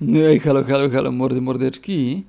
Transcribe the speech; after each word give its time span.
No 0.00 0.18
ej, 0.18 0.40
halo, 0.40 0.64
halo, 0.64 0.90
halo, 0.90 1.12
mordy, 1.12 1.40
mordeczki. 1.40 2.24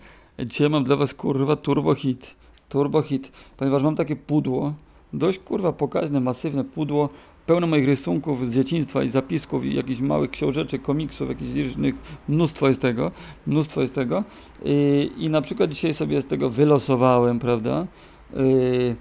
Dzisiaj 0.45 0.69
mam 0.69 0.83
dla 0.83 0.95
was, 0.95 1.13
kurwa, 1.13 1.55
turbo 1.55 1.95
hit. 1.95 2.35
Turbo 2.69 3.01
hit, 3.01 3.31
ponieważ 3.57 3.83
mam 3.83 3.95
takie 3.95 4.15
pudło, 4.15 4.73
dość, 5.13 5.39
kurwa, 5.39 5.73
pokaźne, 5.73 6.19
masywne 6.19 6.63
pudło, 6.63 7.09
pełne 7.45 7.67
moich 7.67 7.85
rysunków 7.85 8.49
z 8.49 8.53
dzieciństwa 8.53 9.03
i 9.03 9.09
zapisków 9.09 9.65
i 9.65 9.75
jakichś 9.75 10.01
małych 10.01 10.31
książeczek, 10.31 10.81
komiksów, 10.81 11.29
jakichś 11.29 11.53
licznych, 11.53 11.95
mnóstwo 12.29 12.67
jest 12.67 12.81
tego, 12.81 13.11
mnóstwo 13.47 13.81
jest 13.81 13.95
tego. 13.95 14.23
I, 14.65 15.11
I 15.17 15.29
na 15.29 15.41
przykład 15.41 15.69
dzisiaj 15.69 15.93
sobie 15.93 16.21
z 16.21 16.25
tego 16.25 16.49
wylosowałem, 16.49 17.39
prawda, 17.39 17.87
yy, 18.33 18.95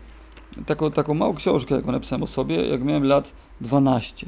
taką, 0.67 0.91
taką 0.91 1.15
małą 1.15 1.35
książkę, 1.35 1.75
jaką 1.75 1.93
napisałem 1.93 2.23
o 2.23 2.27
sobie, 2.27 2.57
jak 2.57 2.85
miałem 2.85 3.05
lat 3.05 3.33
12. 3.61 4.27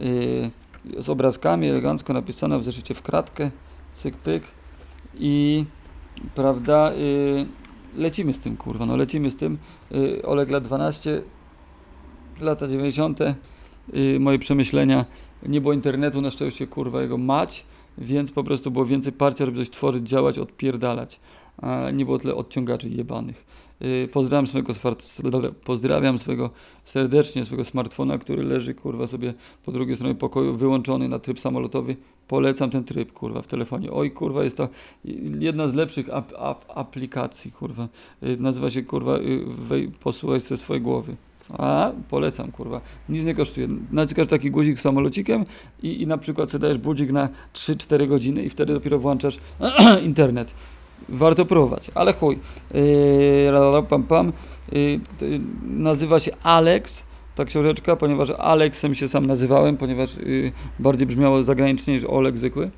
Yy, 0.00 0.50
z 0.98 1.08
obrazkami, 1.08 1.68
elegancko 1.68 2.12
napisana 2.12 2.58
w 2.58 2.64
zeszycie 2.64 2.94
w 2.94 3.02
kratkę, 3.02 3.50
cyk, 3.92 4.16
pyk 4.16 4.42
i 5.14 5.64
prawda, 6.34 6.92
yy, 6.94 7.46
lecimy 7.96 8.34
z 8.34 8.40
tym, 8.40 8.56
kurwa, 8.56 8.86
no 8.86 8.96
lecimy 8.96 9.30
z 9.30 9.36
tym. 9.36 9.58
Yy, 9.90 10.22
Oleg 10.22 10.50
lat 10.50 10.64
12, 10.64 11.22
lata 12.40 12.68
90. 12.68 13.20
Yy, 13.92 14.20
moje 14.20 14.38
przemyślenia. 14.38 15.04
Nie 15.48 15.60
było 15.60 15.72
internetu, 15.72 16.20
na 16.20 16.30
szczęście, 16.30 16.66
kurwa, 16.66 17.02
jego 17.02 17.18
mać, 17.18 17.66
więc 17.98 18.30
po 18.32 18.44
prostu 18.44 18.70
było 18.70 18.86
więcej 18.86 19.12
parcia, 19.12 19.46
żeby 19.46 19.58
coś 19.58 19.70
tworzyć, 19.70 20.08
działać, 20.08 20.38
odpierdalać. 20.38 21.20
A 21.58 21.90
nie 21.90 22.04
było 22.04 22.18
tyle 22.18 22.34
odciągaczy 22.34 22.88
jebanych. 22.88 23.44
Yy, 23.82 24.08
Pozdrawiam 24.08 24.46
swojego, 24.46 24.72
pozdrawiam 25.64 26.18
swojego 26.18 26.50
serdecznie 26.84 27.44
swojego 27.44 27.64
smartfona, 27.64 28.18
który 28.18 28.42
leży 28.42 28.74
kurwa 28.74 29.06
sobie 29.06 29.34
po 29.64 29.72
drugiej 29.72 29.96
stronie 29.96 30.14
pokoju, 30.14 30.56
wyłączony 30.56 31.08
na 31.08 31.18
tryb 31.18 31.40
samolotowy. 31.40 31.96
Polecam 32.28 32.70
ten 32.70 32.84
tryb 32.84 33.12
kurwa 33.12 33.42
w 33.42 33.46
telefonie. 33.46 33.92
Oj 33.92 34.10
kurwa, 34.10 34.44
jest 34.44 34.56
to 34.56 34.68
jedna 35.38 35.68
z 35.68 35.74
lepszych 35.74 36.10
ap 36.14 36.32
ap 36.38 36.64
aplikacji 36.74 37.52
kurwa. 37.52 37.88
Yy, 38.22 38.36
Nazywa 38.36 38.70
się 38.70 38.82
kurwa 38.82 39.18
wej- 39.68 39.90
posłuchaj 40.00 40.40
ze 40.40 40.56
swojej 40.56 40.82
głowy. 40.82 41.16
A, 41.58 41.92
polecam, 42.10 42.52
kurwa. 42.52 42.80
Nic 43.08 43.26
nie 43.26 43.34
kosztuje. 43.34 43.68
Naciskasz 43.92 44.26
taki 44.28 44.50
guzik 44.50 44.80
samolocikiem 44.80 45.44
i, 45.82 46.02
i 46.02 46.06
na 46.06 46.18
przykład 46.18 46.50
sobie 46.50 46.62
dajesz 46.62 46.78
budzik 46.78 47.12
na 47.12 47.28
3-4 47.54 48.08
godziny 48.08 48.42
i 48.44 48.50
wtedy 48.50 48.72
dopiero 48.74 48.98
włączasz 48.98 49.38
internet. 50.04 50.54
Warto 51.08 51.46
próbować, 51.46 51.90
ale 51.94 52.12
chuj. 52.12 52.38
Yy, 52.74 53.82
pam, 53.88 54.02
pam. 54.02 54.32
Yy, 54.72 54.80
yy, 54.80 55.40
nazywa 55.62 56.20
się 56.20 56.30
Alex, 56.42 57.02
ta 57.34 57.44
książeczka, 57.44 57.96
ponieważ 57.96 58.30
Alexem 58.30 58.94
się 58.94 59.08
sam 59.08 59.26
nazywałem, 59.26 59.76
ponieważ 59.76 60.16
yy, 60.16 60.52
bardziej 60.78 61.06
brzmiało 61.06 61.42
zagranicznie 61.42 61.94
niż 61.94 62.04
Oleg 62.04 62.36
zwykły. 62.36 62.70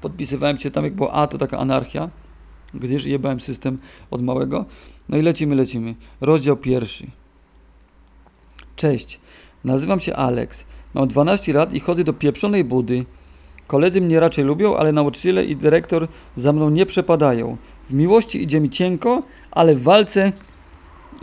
Podpisywałem 0.00 0.58
się 0.58 0.70
tam, 0.70 0.84
jak 0.84 0.94
było 0.94 1.12
A, 1.12 1.26
to 1.26 1.38
taka 1.38 1.58
anarchia, 1.58 2.10
gdyż 2.74 3.04
jebałem 3.04 3.40
system 3.40 3.78
od 4.10 4.22
małego. 4.22 4.64
No 5.08 5.18
i 5.18 5.22
lecimy, 5.22 5.54
lecimy. 5.54 5.94
Rozdział 6.20 6.56
pierwszy. 6.56 7.06
Cześć, 8.76 9.20
nazywam 9.64 10.00
się 10.00 10.16
Alex. 10.16 10.64
Mam 10.94 11.08
12 11.08 11.52
lat 11.52 11.74
i 11.74 11.80
chodzę 11.80 12.04
do 12.04 12.12
pieprzonej 12.12 12.64
budy. 12.64 13.04
Koledzy 13.66 14.00
mnie 14.00 14.20
raczej 14.20 14.44
lubią, 14.44 14.76
ale 14.76 14.92
nauczyciele 14.92 15.44
i 15.44 15.56
dyrektor 15.56 16.08
za 16.36 16.52
mną 16.52 16.70
nie 16.70 16.86
przepadają. 16.86 17.56
W 17.90 17.92
miłości 17.92 18.42
idzie 18.42 18.60
mi 18.60 18.70
cienko, 18.70 19.22
ale 19.50 19.74
w 19.74 19.82
walce 19.82 20.32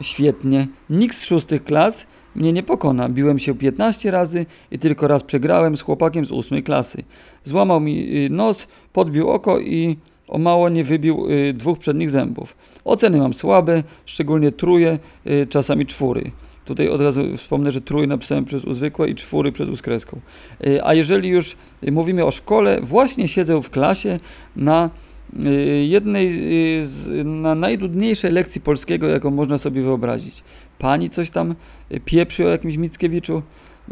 świetnie. 0.02 0.67
Nikt 0.89 1.17
z 1.17 1.25
szóstych 1.25 1.63
klas 1.63 2.08
mnie 2.35 2.53
nie 2.53 2.63
pokona. 2.63 3.09
Biłem 3.09 3.39
się 3.39 3.55
15 3.55 4.11
razy 4.11 4.45
i 4.72 4.80
tylko 4.80 5.08
raz 5.08 5.23
przegrałem 5.23 5.77
z 5.77 5.81
chłopakiem 5.81 6.25
z 6.25 6.31
ósmej 6.31 6.63
klasy. 6.63 7.03
Złamał 7.44 7.80
mi 7.80 8.25
y, 8.25 8.30
nos, 8.30 8.67
podbił 8.94 9.30
oko 9.30 9.59
i 9.59 9.97
o 10.28 10.38
mało 10.38 10.69
nie 10.69 10.83
wybił 10.83 11.28
y, 11.30 11.53
dwóch 11.53 11.80
przednich 11.80 12.09
zębów. 12.09 12.55
Oceny 12.85 13.17
mam 13.17 13.33
słabe, 13.33 13.84
szczególnie 14.06 14.51
truje, 14.51 15.00
y, 15.28 15.47
czasami 15.50 15.85
czwóry. 15.85 16.31
Tutaj 16.66 16.90
od 16.90 17.01
razu 17.01 17.38
wspomnę, 17.38 17.72
że 17.72 17.81
trój 17.81 18.07
napisałem 18.07 18.46
przez 18.46 18.66
U 18.66 18.74
zwykłe 18.74 19.09
i 19.09 19.16
czwóry 19.16 19.51
przez 19.51 19.69
U 19.69 19.84
kreską. 19.84 20.19
Y, 20.68 20.84
A 20.84 20.94
jeżeli 20.94 21.29
już 21.29 21.56
y, 21.84 21.91
mówimy 21.91 22.25
o 22.25 22.31
szkole, 22.31 22.79
właśnie 22.81 23.28
siedzę 23.28 23.62
w 23.62 23.69
klasie 23.69 24.19
na 24.56 24.90
y, 25.46 25.50
jednej 25.85 26.28
y, 26.81 26.85
z, 26.85 27.25
na 27.25 27.56
najdudniejszej 27.56 28.31
lekcji 28.31 28.62
polskiego, 28.62 29.07
jaką 29.07 29.31
można 29.31 29.57
sobie 29.57 29.81
wyobrazić. 29.81 30.44
Pani 30.79 31.09
coś 31.09 31.29
tam 31.29 31.56
y, 31.91 32.00
pieprzy 32.00 32.46
o 32.46 32.50
jakimś 32.50 32.78
Mickiewiczu. 32.78 33.41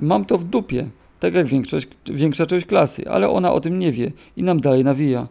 Mam 0.01 0.25
to 0.25 0.37
w 0.37 0.43
dupie, 0.43 0.87
tak 1.19 1.33
jak 1.33 1.47
większość, 1.47 1.87
większa 2.05 2.45
część 2.45 2.65
klasy, 2.65 3.09
ale 3.09 3.29
ona 3.29 3.53
o 3.53 3.59
tym 3.59 3.79
nie 3.79 3.91
wie 3.91 4.11
i 4.37 4.43
nam 4.43 4.61
dalej 4.61 4.83
nawija. 4.83 5.27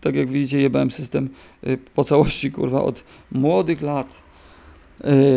Tak 0.00 0.14
jak 0.14 0.28
widzicie, 0.28 0.60
jebałem 0.60 0.90
system 0.90 1.28
y, 1.66 1.78
po 1.94 2.04
całości, 2.04 2.50
kurwa, 2.50 2.82
od 2.82 3.04
młodych 3.32 3.82
lat. 3.82 4.23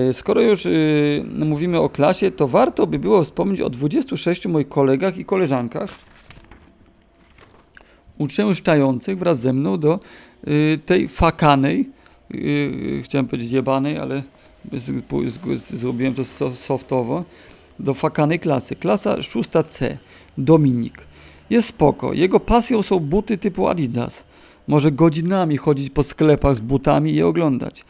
Y, 0.09 0.13
Skoro 0.13 0.41
już 0.41 0.66
y, 0.66 1.25
mówimy 1.35 1.79
o 1.79 1.90
klasie, 1.90 2.31
to 2.31 2.47
warto 2.47 2.88
by 2.88 3.00
było 3.00 3.23
wspomnieć 3.23 3.62
o 3.62 3.69
26 3.69 4.45
moich 4.45 4.69
kolegach 4.69 5.18
i 5.18 5.25
koleżankach 5.25 5.90
uczęszczających 8.17 9.19
wraz 9.19 9.40
ze 9.40 9.53
mną 9.53 9.78
do 9.78 10.00
y, 10.47 10.79
tej 10.85 11.07
fakanej, 11.07 11.90
y, 12.35 13.01
chciałem 13.03 13.28
powiedzieć 13.28 13.51
jebanej, 13.51 13.97
ale 13.97 14.23
zrobiłem 15.73 16.13
to 16.13 16.22
so- 16.22 16.56
softowo, 16.56 17.23
do 17.79 17.94
fakanej 17.94 18.40
klasy. 18.40 18.75
Klasa 18.75 19.22
6C, 19.22 19.97
Dominik. 20.38 21.01
Jest 21.50 21.67
spoko. 21.67 22.13
Jego 22.13 22.40
pasją 22.40 22.84
są 22.84 23.00
buty 23.00 23.38
typu 23.38 23.67
Adidas. 23.67 24.23
Może 24.67 24.91
godzinami 24.91 25.57
chodzić 25.57 25.90
po 25.90 26.03
sklepach 26.03 26.56
z 26.56 26.59
butami 26.59 27.12
i 27.12 27.16
je 27.16 27.28
oglądać. 27.28 27.85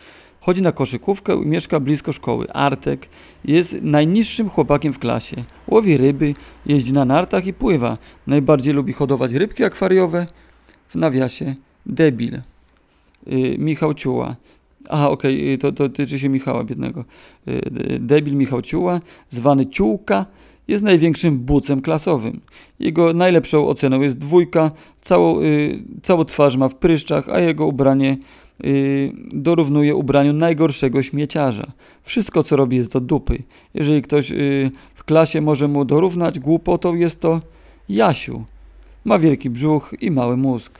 Chodzi 0.47 0.61
na 0.61 0.71
koszykówkę 0.71 1.43
i 1.43 1.45
mieszka 1.45 1.79
blisko 1.79 2.11
szkoły. 2.11 2.53
Artek 2.53 3.09
jest 3.45 3.77
najniższym 3.81 4.49
chłopakiem 4.49 4.93
w 4.93 4.99
klasie. 4.99 5.43
Łowi 5.67 5.97
ryby, 5.97 6.33
jeździ 6.65 6.93
na 6.93 7.05
nartach 7.05 7.47
i 7.47 7.53
pływa. 7.53 7.97
Najbardziej 8.27 8.73
lubi 8.73 8.93
hodować 8.93 9.33
rybki 9.33 9.63
akwariowe. 9.63 10.27
W 10.87 10.95
nawiasie 10.95 11.55
debil. 11.85 12.35
Y, 13.27 13.55
Michał 13.57 13.93
Ciuła. 13.93 14.35
Aha, 14.89 15.09
okej, 15.09 15.53
y, 15.53 15.57
to, 15.57 15.71
to 15.71 15.89
tyczy 15.89 16.19
się 16.19 16.29
Michała 16.29 16.63
biednego. 16.63 17.05
Y, 17.47 17.51
y, 17.51 17.99
Debil 17.99 18.35
Michał 18.35 18.61
Ciuła, 18.61 19.01
zwany 19.29 19.65
Ciułka, 19.65 20.25
jest 20.67 20.83
największym 20.83 21.39
bucem 21.39 21.81
klasowym. 21.81 22.41
Jego 22.79 23.13
najlepszą 23.13 23.67
oceną 23.67 24.01
jest 24.01 24.17
dwójka, 24.17 24.71
całą, 25.01 25.41
y, 25.41 25.83
całą 26.01 26.25
twarz 26.25 26.57
ma 26.57 26.69
w 26.69 26.75
pryszczach, 26.75 27.29
a 27.29 27.39
jego 27.39 27.65
ubranie 27.65 28.17
y, 28.65 29.11
dorównuje 29.33 29.95
ubraniu 29.95 30.33
najgorszego 30.33 31.03
śmieciarza. 31.03 31.71
Wszystko, 32.03 32.43
co 32.43 32.55
robi, 32.55 32.77
jest 32.77 32.91
do 32.91 32.99
dupy. 32.99 33.43
Jeżeli 33.73 34.01
ktoś 34.01 34.31
y, 34.31 34.71
w 34.95 35.03
klasie 35.03 35.41
może 35.41 35.67
mu 35.67 35.85
dorównać 35.85 36.39
głupotą, 36.39 36.95
jest 36.95 37.19
to 37.19 37.41
Jasiu. 37.89 38.43
Ma 39.05 39.19
wielki 39.19 39.49
brzuch 39.49 39.93
i 40.01 40.11
mały 40.11 40.37
mózg. 40.37 40.79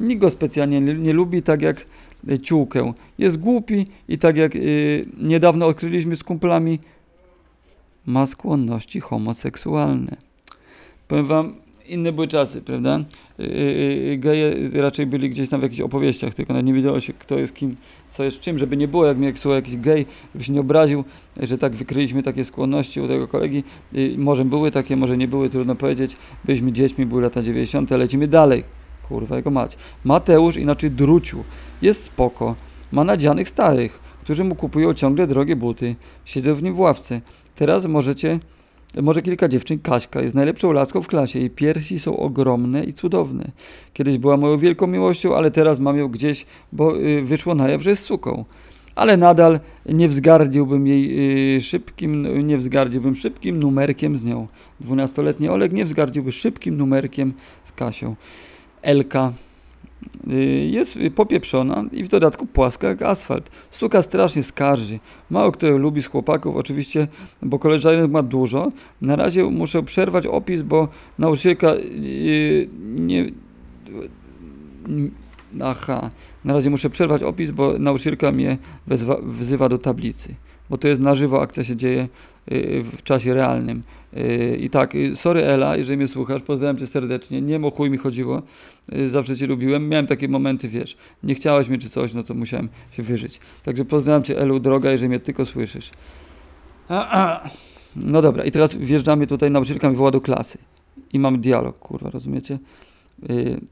Nikt 0.00 0.20
go 0.20 0.30
specjalnie 0.30 0.80
nie, 0.80 1.12
lubi, 1.12 1.42
tak 1.42 1.62
jak 1.62 1.86
y, 2.30 2.38
Ciułkę. 2.38 2.92
Jest 3.18 3.36
głupi 3.36 3.86
i 4.08 4.18
tak 4.18 4.36
jak 4.36 4.56
y, 4.56 5.06
niedawno 5.18 5.66
odkryliśmy 5.66 6.16
z 6.16 6.24
kumplami, 6.24 6.78
ma 8.06 8.26
skłonności 8.26 9.00
homoseksualne. 9.00 10.16
Powiem 11.08 11.26
wam, 11.26 11.54
inne 11.88 12.12
były 12.12 12.28
czasy, 12.28 12.62
prawda? 12.62 13.04
Yy, 13.38 13.46
yy, 13.46 14.18
geje 14.18 14.54
raczej 14.74 15.06
byli 15.06 15.30
gdzieś 15.30 15.48
tam 15.48 15.60
w 15.60 15.62
jakichś 15.62 15.80
opowieściach, 15.80 16.34
tylko 16.34 16.52
nawet 16.52 16.66
nie 16.66 16.72
wiedziało 16.72 17.00
się, 17.00 17.12
kto 17.12 17.38
jest 17.38 17.54
kim, 17.54 17.76
co 18.10 18.24
jest 18.24 18.40
czym, 18.40 18.58
żeby 18.58 18.76
nie 18.76 18.88
było, 18.88 19.06
jak 19.06 19.18
mnie 19.18 19.36
słuchał 19.36 19.56
jakiś 19.56 19.76
gej, 19.76 20.06
żeby 20.34 20.44
się 20.44 20.52
nie 20.52 20.60
obraził, 20.60 21.04
że 21.40 21.58
tak 21.58 21.74
wykryliśmy 21.74 22.22
takie 22.22 22.44
skłonności 22.44 23.00
u 23.00 23.08
tego 23.08 23.28
kolegi. 23.28 23.64
Może 24.16 24.44
były 24.44 24.70
takie, 24.70 24.96
może 24.96 25.16
nie 25.16 25.28
były, 25.28 25.50
trudno 25.50 25.74
powiedzieć. 25.74 26.16
Byliśmy 26.44 26.72
dziećmi, 26.72 27.06
były 27.06 27.22
lata 27.22 27.42
90., 27.42 27.90
lecimy 27.90 28.28
dalej. 28.28 28.64
Kurwa, 29.08 29.36
jego 29.36 29.50
mać. 29.50 29.76
Mateusz, 30.04 30.56
inaczej 30.56 30.90
Druciu, 30.90 31.44
jest 31.82 32.04
spoko. 32.04 32.56
Ma 32.92 33.04
nadzianych 33.04 33.48
starych, 33.48 33.98
którzy 34.20 34.44
mu 34.44 34.54
kupują 34.54 34.94
ciągle 34.94 35.26
drogie 35.26 35.56
buty. 35.56 35.96
Siedzę 36.24 36.54
w 36.54 36.62
nim 36.62 36.74
w 36.74 36.80
ławce. 36.80 37.20
Teraz 37.54 37.86
możecie, 37.86 38.38
może 39.02 39.22
kilka 39.22 39.48
dziewczyn, 39.48 39.78
Kaśka 39.78 40.22
jest 40.22 40.34
najlepszą 40.34 40.72
laską 40.72 41.02
w 41.02 41.06
klasie. 41.06 41.38
Jej 41.38 41.50
piersi 41.50 41.98
są 41.98 42.16
ogromne 42.16 42.84
i 42.84 42.92
cudowne. 42.92 43.50
Kiedyś 43.92 44.18
była 44.18 44.36
moją 44.36 44.58
wielką 44.58 44.86
miłością, 44.86 45.36
ale 45.36 45.50
teraz 45.50 45.80
mam 45.80 45.98
ją 45.98 46.08
gdzieś, 46.08 46.46
bo 46.72 46.98
y, 47.00 47.22
wyszło 47.22 47.54
na 47.54 47.68
jaw, 47.68 47.82
że 47.82 47.90
jest 47.90 48.02
suką. 48.02 48.44
Ale 48.94 49.16
nadal 49.16 49.60
nie 49.86 50.08
wzgardziłbym 50.08 50.86
jej 50.86 51.56
y, 51.56 51.60
szybkim, 51.60 52.46
nie 52.46 52.58
wzgardziłbym 52.58 53.16
szybkim 53.16 53.58
numerkiem 53.58 54.16
z 54.16 54.24
nią. 54.24 54.46
Dwunastoletni 54.80 55.48
Oleg 55.48 55.72
nie 55.72 55.84
wzgardziłby 55.84 56.32
szybkim 56.32 56.76
numerkiem 56.76 57.32
z 57.64 57.72
Kasią. 57.72 58.16
Elka 58.82 59.32
jest 60.70 60.98
popieprzona 61.14 61.84
i 61.92 62.04
w 62.04 62.08
dodatku 62.08 62.46
płaska 62.46 62.88
jak 62.88 63.02
asfalt. 63.02 63.50
Suka 63.70 64.02
strasznie 64.02 64.42
skarży. 64.42 64.98
Mało 65.30 65.52
kto 65.52 65.78
lubi 65.78 66.02
z 66.02 66.06
chłopaków, 66.06 66.56
oczywiście, 66.56 67.08
bo 67.42 67.58
koleżanek 67.58 68.10
ma 68.10 68.22
dużo. 68.22 68.72
Na 69.00 69.16
razie 69.16 69.44
muszę 69.44 69.82
przerwać 69.82 70.26
opis, 70.26 70.62
bo 70.62 70.88
nauczycielka 71.18 71.74
yy, 71.74 72.68
nie... 72.82 73.30
Aha, 75.62 76.10
na 76.44 76.52
razie 76.52 76.70
muszę 76.70 76.90
przerwać 76.90 77.22
opis, 77.22 77.50
bo 77.50 77.78
nauczycielka 77.78 78.32
mnie 78.32 78.58
wezwa, 78.86 79.16
wzywa 79.22 79.68
do 79.68 79.78
tablicy. 79.78 80.34
Bo 80.70 80.78
to 80.78 80.88
jest 80.88 81.02
na 81.02 81.14
żywo, 81.14 81.42
akcja 81.42 81.64
się 81.64 81.76
dzieje 81.76 82.08
w 82.84 83.02
czasie 83.02 83.34
realnym. 83.34 83.82
Yy, 84.12 84.56
I 84.56 84.70
tak, 84.70 84.94
yy, 84.94 85.16
sorry 85.16 85.42
Ela, 85.42 85.76
jeżeli 85.76 85.96
mnie 85.96 86.08
słuchasz, 86.08 86.42
pozdrawiam 86.42 86.78
cię 86.78 86.86
serdecznie. 86.86 87.42
Nie 87.42 87.60
o 87.66 87.70
chuj 87.70 87.90
mi 87.90 87.98
chodziło, 87.98 88.42
zawsze 89.08 89.36
cię 89.36 89.46
lubiłem. 89.46 89.88
Miałem 89.88 90.06
takie 90.06 90.28
momenty, 90.28 90.68
wiesz, 90.68 90.96
nie 91.22 91.34
chciałaś 91.34 91.68
mnie 91.68 91.78
czy 91.78 91.90
coś, 91.90 92.14
no 92.14 92.22
to 92.22 92.34
musiałem 92.34 92.68
się 92.90 93.02
wyżyć. 93.02 93.40
Także 93.62 93.84
pozdrawiam 93.84 94.22
cię 94.22 94.38
Elu, 94.38 94.60
droga, 94.60 94.92
jeżeli 94.92 95.08
mnie 95.08 95.20
tylko 95.20 95.46
słyszysz. 95.46 95.90
No 97.96 98.22
dobra, 98.22 98.44
i 98.44 98.50
teraz 98.50 98.74
wjeżdżamy 98.76 99.26
tutaj, 99.26 99.50
nauczycielka 99.50 99.90
mi 99.90 99.96
woła 99.96 100.10
do 100.10 100.20
klasy. 100.20 100.58
I 101.12 101.18
mamy 101.18 101.38
dialog, 101.38 101.78
kurwa, 101.78 102.10
rozumiecie? 102.10 102.58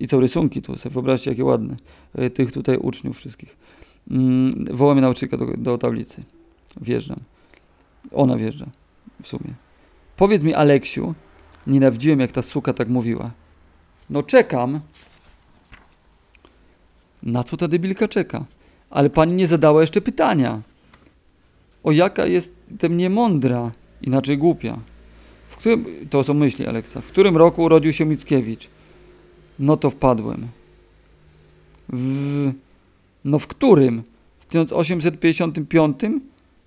I 0.00 0.06
co 0.06 0.20
rysunki 0.20 0.62
tu, 0.62 0.76
sobie 0.76 0.92
wyobraźcie 0.92 1.30
jakie 1.30 1.44
ładne, 1.44 1.76
tych 2.34 2.52
tutaj 2.52 2.76
uczniów 2.76 3.16
wszystkich. 3.16 3.56
Mm, 4.10 4.64
woła 4.70 4.94
mnie 4.94 5.02
nauczycielka 5.02 5.36
do, 5.36 5.46
do 5.56 5.78
tablicy. 5.78 6.22
Wjeżdżam. 6.80 7.16
Ona 8.12 8.36
wjeżdża, 8.36 8.66
w 9.22 9.28
sumie. 9.28 9.54
Powiedz 10.16 10.42
mi, 10.42 10.54
Aleksiu, 10.54 11.14
nienawidziłem, 11.66 12.20
jak 12.20 12.32
ta 12.32 12.42
suka 12.42 12.72
tak 12.72 12.88
mówiła. 12.88 13.30
No 14.10 14.22
czekam. 14.22 14.80
Na 17.22 17.44
co 17.44 17.56
ta 17.56 17.68
debilka 17.68 18.08
czeka? 18.08 18.44
Ale 18.90 19.10
pani 19.10 19.32
nie 19.32 19.46
zadała 19.46 19.80
jeszcze 19.80 20.00
pytania. 20.00 20.60
O 21.84 21.92
jaka 21.92 22.26
jestem 22.26 22.96
niemądra, 22.96 23.70
inaczej 24.02 24.38
głupia. 24.38 24.78
W 25.48 25.56
którym, 25.56 25.84
to 26.10 26.24
są 26.24 26.34
myśli 26.34 26.66
Aleksa. 26.66 27.00
W 27.00 27.06
którym 27.06 27.36
roku 27.36 27.62
urodził 27.62 27.92
się 27.92 28.04
Mickiewicz? 28.04 28.68
No 29.58 29.76
to 29.76 29.90
wpadłem. 29.90 30.48
W, 31.88 32.52
no 33.24 33.38
w 33.38 33.46
którym? 33.46 34.02
W 34.40 34.46
1855? 34.46 36.00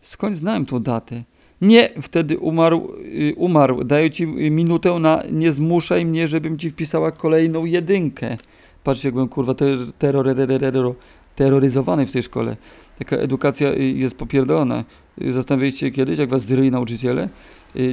Skąd 0.03 0.37
znałem 0.37 0.65
tą 0.65 0.79
datę? 0.79 1.23
Nie, 1.61 1.89
wtedy 2.01 2.39
umarł, 2.39 2.93
y, 3.05 3.33
umarł. 3.37 3.83
Daję 3.83 4.11
ci 4.11 4.27
minutę 4.27 4.99
na 4.99 5.23
nie 5.31 5.53
zmuszaj 5.53 6.05
mnie, 6.05 6.27
żebym 6.27 6.57
ci 6.57 6.69
wpisała 6.69 7.11
kolejną 7.11 7.65
jedynkę. 7.65 8.37
Patrzcie, 8.83 9.07
jak 9.07 9.13
byłem 9.13 9.29
kurwa 9.29 9.53
ter, 9.53 9.77
terror, 9.99 10.35
terror, 10.35 10.95
terroryzowany 11.35 12.05
w 12.05 12.11
tej 12.11 12.23
szkole. 12.23 12.57
Taka 12.99 13.15
edukacja 13.15 13.73
y, 13.73 13.83
jest 13.83 14.17
popierdolona. 14.17 14.83
Y, 15.21 15.33
zastanawialiście 15.33 15.79
się 15.79 15.91
kiedyś, 15.91 16.19
jak 16.19 16.29
was 16.29 16.45
zryli 16.45 16.71
nauczyciele? 16.71 17.29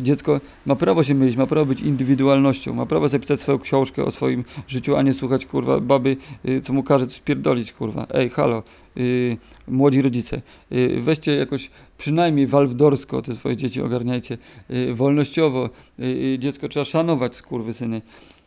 Dziecko 0.02 0.40
ma 0.66 0.76
prawo 0.76 1.04
się 1.04 1.14
mylić, 1.14 1.36
ma 1.36 1.46
prawo 1.46 1.66
być 1.66 1.80
indywidualnością, 1.80 2.74
ma 2.74 2.86
prawo 2.86 3.08
zapisać 3.08 3.40
swoją 3.40 3.58
książkę 3.58 4.04
o 4.04 4.10
swoim 4.10 4.44
życiu, 4.68 4.96
a 4.96 5.02
nie 5.02 5.14
słuchać 5.14 5.46
kurwa 5.46 5.80
baby, 5.80 6.16
co 6.62 6.72
mu 6.72 6.82
każe 6.82 7.06
coś 7.06 7.20
pierdolić 7.20 7.72
kurwa. 7.72 8.06
Ej, 8.14 8.30
halo, 8.30 8.62
yy, 8.96 9.36
młodzi 9.68 10.02
rodzice, 10.02 10.42
yy, 10.70 11.00
weźcie 11.00 11.36
jakoś 11.36 11.70
przynajmniej 11.98 12.46
walwdorsko 12.46 13.22
te 13.22 13.34
swoje 13.34 13.56
dzieci 13.56 13.82
ogarniajcie, 13.82 14.38
yy, 14.68 14.94
wolnościowo, 14.94 15.70
y, 15.98 16.04
y, 16.04 16.38
dziecko 16.38 16.68
trzeba 16.68 16.84
szanować, 16.84 17.36
skurwysyny. 17.36 18.02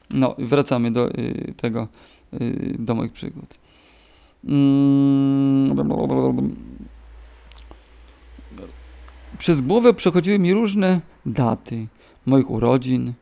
No, 0.09 0.35
wracamy 0.37 0.91
do 0.91 1.11
y, 1.11 1.53
tego, 1.57 1.87
do 2.79 2.95
moich 2.95 3.11
przygód. 3.11 3.57
Mm, 4.45 5.75
przez 9.37 9.61
głowę 9.61 9.93
przechodziły 9.93 10.39
mi 10.39 10.53
różne 10.53 11.01
daty 11.25 11.87
moich 12.25 12.49
urodzin, 12.49 13.13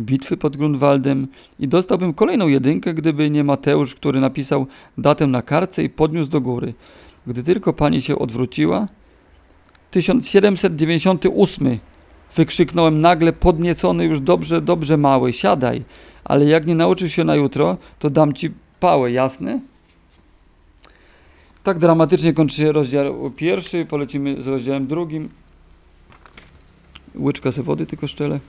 bitwy 0.00 0.36
pod 0.36 0.56
Grunwaldem 0.56 1.26
i 1.58 1.68
dostałbym 1.68 2.14
kolejną 2.14 2.48
jedynkę, 2.48 2.94
gdyby 2.94 3.30
nie 3.30 3.44
Mateusz, 3.44 3.94
który 3.94 4.20
napisał 4.20 4.66
datę 4.98 5.26
na 5.26 5.42
kartce 5.42 5.84
i 5.84 5.88
podniósł 5.88 6.30
do 6.30 6.40
góry. 6.40 6.74
Gdy 7.26 7.42
tylko 7.42 7.72
pani 7.72 8.02
się 8.02 8.18
odwróciła, 8.18 8.88
1798 9.90 11.78
wykrzyknąłem 12.36 13.00
nagle 13.00 13.32
podniecony 13.32 14.04
już 14.04 14.20
dobrze, 14.20 14.60
dobrze 14.60 14.96
mały, 14.96 15.32
siadaj, 15.32 15.82
ale 16.24 16.44
jak 16.44 16.66
nie 16.66 16.74
nauczysz 16.74 17.12
się 17.12 17.24
na 17.24 17.34
jutro, 17.34 17.76
to 17.98 18.10
dam 18.10 18.32
ci 18.32 18.50
pałę, 18.80 19.12
jasne? 19.12 19.60
Tak 21.62 21.78
dramatycznie 21.78 22.32
kończy 22.32 22.56
się 22.56 22.72
rozdział 22.72 23.30
pierwszy, 23.30 23.86
polecimy 23.86 24.42
z 24.42 24.46
rozdziałem 24.46 24.86
drugim. 24.86 25.28
Łyczka 27.14 27.52
se 27.52 27.62
wody 27.62 27.86
tylko 27.86 28.06
szczele. 28.06 28.40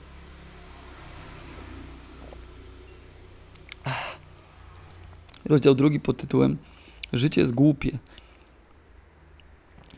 Rozdział 5.48 5.74
drugi 5.74 6.00
pod 6.00 6.16
tytułem 6.16 6.56
Życie 7.12 7.40
jest 7.40 7.54
głupie. 7.54 7.98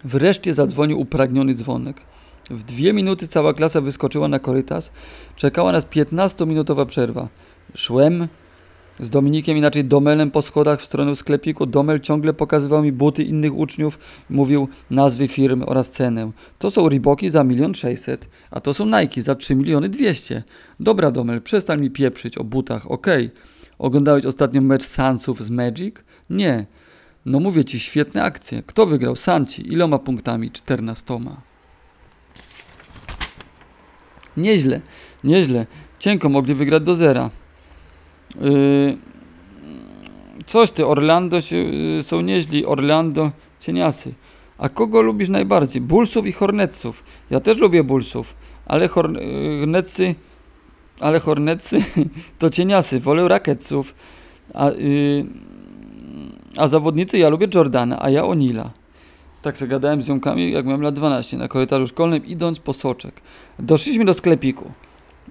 Wreszcie 0.05 0.55
zadzwonił 0.55 1.01
upragniony 1.01 1.55
dzwonek. 1.55 2.01
W 2.51 2.63
dwie 2.63 2.93
minuty 2.93 3.29
cała 3.29 3.55
klasa 3.55 3.81
wyskoczyła 3.81 4.29
na 4.29 4.39
korytarz. 4.39 4.91
Czekała 5.37 5.73
nas 5.73 5.87
15-minutowa 5.87 6.87
przerwa. 6.87 7.29
Szłem 7.75 8.29
z 9.01 9.11
Dominikiem, 9.11 9.57
inaczej 9.57 9.85
Domelem 9.85 10.31
po 10.31 10.43
schodach 10.43 10.81
w 10.81 10.85
stronę 10.85 11.17
sklepiku. 11.17 11.67
Domel 11.67 12.01
ciągle 12.01 12.33
pokazywał 12.33 12.83
mi 12.83 12.93
buty 12.93 13.23
innych 13.23 13.57
uczniów, 13.57 13.99
mówił 14.31 14.69
nazwy 14.91 15.29
firm 15.29 15.65
oraz 15.67 15.91
cenę. 15.91 16.31
To 16.59 16.71
są 16.71 16.89
Reeboki 16.89 17.31
za 17.31 17.45
milion 17.45 17.75
sześćset, 17.75 18.29
a 18.51 18.61
to 18.61 18.75
są 18.75 18.87
Nike 18.87 19.23
za 19.23 19.35
3 19.35 19.55
miliony 19.55 19.89
dwieście. 19.89 20.43
Dobra 20.81 21.11
Domel, 21.11 21.43
przestań 21.43 21.81
mi 21.81 21.91
pieprzyć 21.91 22.39
o 22.39 22.45
butach, 22.45 22.91
okej. 22.91 23.27
Okay. 23.27 23.50
Oglądałeś 23.81 24.27
ostatnio 24.27 24.61
mecz 24.61 24.85
Sansów 24.85 25.45
z 25.45 25.51
Magic? 25.51 25.95
Nie. 26.31 26.67
No 27.27 27.41
mówię 27.41 27.65
ci, 27.65 27.81
świetne 27.81 28.23
akcje. 28.23 28.63
Kto 28.67 28.87
wygrał? 28.87 29.17
Sanci. 29.17 29.73
Iloma 29.73 29.99
punktami? 29.99 30.51
14. 30.51 31.21
Nieźle, 34.37 34.81
nieźle. 35.25 35.67
Cienko 35.99 36.29
mogli 36.29 36.55
wygrać 36.55 36.83
do 36.83 36.95
zera. 36.95 37.31
Yy, 38.41 38.97
coś 40.47 40.73
ty, 40.73 40.87
Orlando 40.87 41.41
się, 41.41 41.57
yy, 41.57 42.03
są 42.03 42.21
nieźli. 42.21 42.67
Orlando, 42.67 43.31
cieniasy. 43.61 44.15
A 44.59 44.69
kogo 44.69 45.03
lubisz 45.03 45.29
najbardziej? 45.29 45.83
Bullsów 45.83 46.27
i 46.27 46.33
Hornetsów. 46.33 47.05
Ja 47.31 47.41
też 47.41 47.59
lubię 47.59 47.85
Bullsów, 47.85 48.35
ale 48.67 48.89
Hornetsy 48.89 50.15
ale 51.01 51.21
Hornetsy 51.21 51.85
to 52.39 52.51
cieniasy, 52.51 53.01
wolę 53.01 53.29
Raketsów, 53.29 53.95
a, 54.55 54.71
yy, 54.71 55.25
a 56.57 56.69
zawodnicy 56.69 57.19
ja 57.19 57.29
lubię 57.29 57.49
Jordana, 57.55 58.03
a 58.03 58.11
ja 58.11 58.25
Onila. 58.25 58.71
Tak 59.43 59.59
sobie 59.59 59.71
gadałem 59.71 60.03
z 60.03 60.07
ziomkami, 60.07 60.53
jak 60.53 60.67
miałem 60.67 60.83
lat 60.83 60.95
12, 60.95 61.37
na 61.37 61.49
korytarzu 61.49 61.87
szkolnym, 61.87 62.27
idąc 62.27 62.59
po 62.59 62.73
soczek. 62.73 63.21
Doszliśmy 63.59 64.05
do 64.05 64.15
sklepiku. 64.15 64.71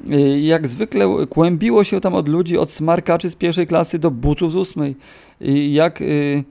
Yy, 0.08 0.40
jak 0.40 0.68
zwykle 0.68 1.06
kłębiło 1.30 1.84
się 1.84 2.02
tam 2.02 2.16
od 2.16 2.30
ludzi, 2.30 2.58
od 2.58 2.72
smarkaczy 2.72 3.30
z 3.30 3.36
pierwszej 3.36 3.68
klasy 3.68 4.00
do 4.00 4.12
butów 4.12 4.52
z 4.52 4.56
ósmej. 4.56 4.96
Yy, 5.42 5.68
jak 5.68 6.02
yy, 6.02 6.44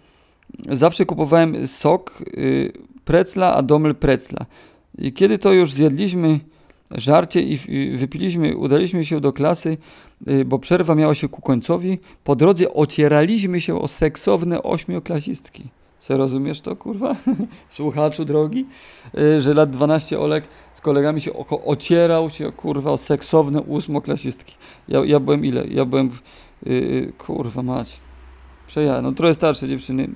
zawsze 0.69 1.04
kupowałem 1.04 1.66
sok, 1.66 2.23
yy, 2.37 2.73
precla, 3.04 3.54
a 3.54 3.62
domel 3.62 3.95
precla. 3.95 4.47
I 4.99 5.12
kiedy 5.12 5.38
to 5.38 5.52
już 5.52 5.73
zjedliśmy 5.73 6.40
żarcie 6.90 7.42
i 7.42 7.57
wypiliśmy, 7.97 8.57
udaliśmy 8.57 9.04
się 9.04 9.21
do 9.21 9.33
klasy, 9.33 9.76
y, 10.28 10.45
bo 10.45 10.59
przerwa 10.59 10.95
miała 10.95 11.14
się 11.14 11.28
ku 11.28 11.42
końcowi. 11.42 11.99
Po 12.25 12.37
drodze 12.37 12.75
ocieraliśmy 12.75 13.61
się 13.61 13.80
o 13.80 13.88
seksowne 13.88 14.62
ośmioklasistki. 14.62 15.68
Se 16.00 16.16
rozumiesz 16.16 16.61
to, 16.61 16.76
kurwa? 16.76 17.16
Słuchaczu 17.68 18.25
drogi? 18.25 18.66
Y, 19.18 19.40
że 19.40 19.54
lat 19.54 19.71
12 19.71 20.18
Olek 20.18 20.45
z 20.75 20.80
kolegami 20.80 21.21
się 21.21 21.33
ocierał 21.64 22.30
się, 22.30 22.52
kurwa, 22.52 22.90
o 22.90 22.97
seksowne 22.97 23.62
ósmoklasistki. 23.62 24.54
Ja, 24.88 25.04
ja 25.04 25.21
byłem 25.21 25.45
ile? 25.45 25.66
Ja 25.66 25.85
byłem, 25.85 26.11
yy, 26.66 27.12
kurwa 27.18 27.62
mać. 27.62 28.00
Przeja, 28.66 29.02
no 29.02 29.12
trochę 29.12 29.35
starsze 29.35 29.68
dziewczyny. 29.68 30.09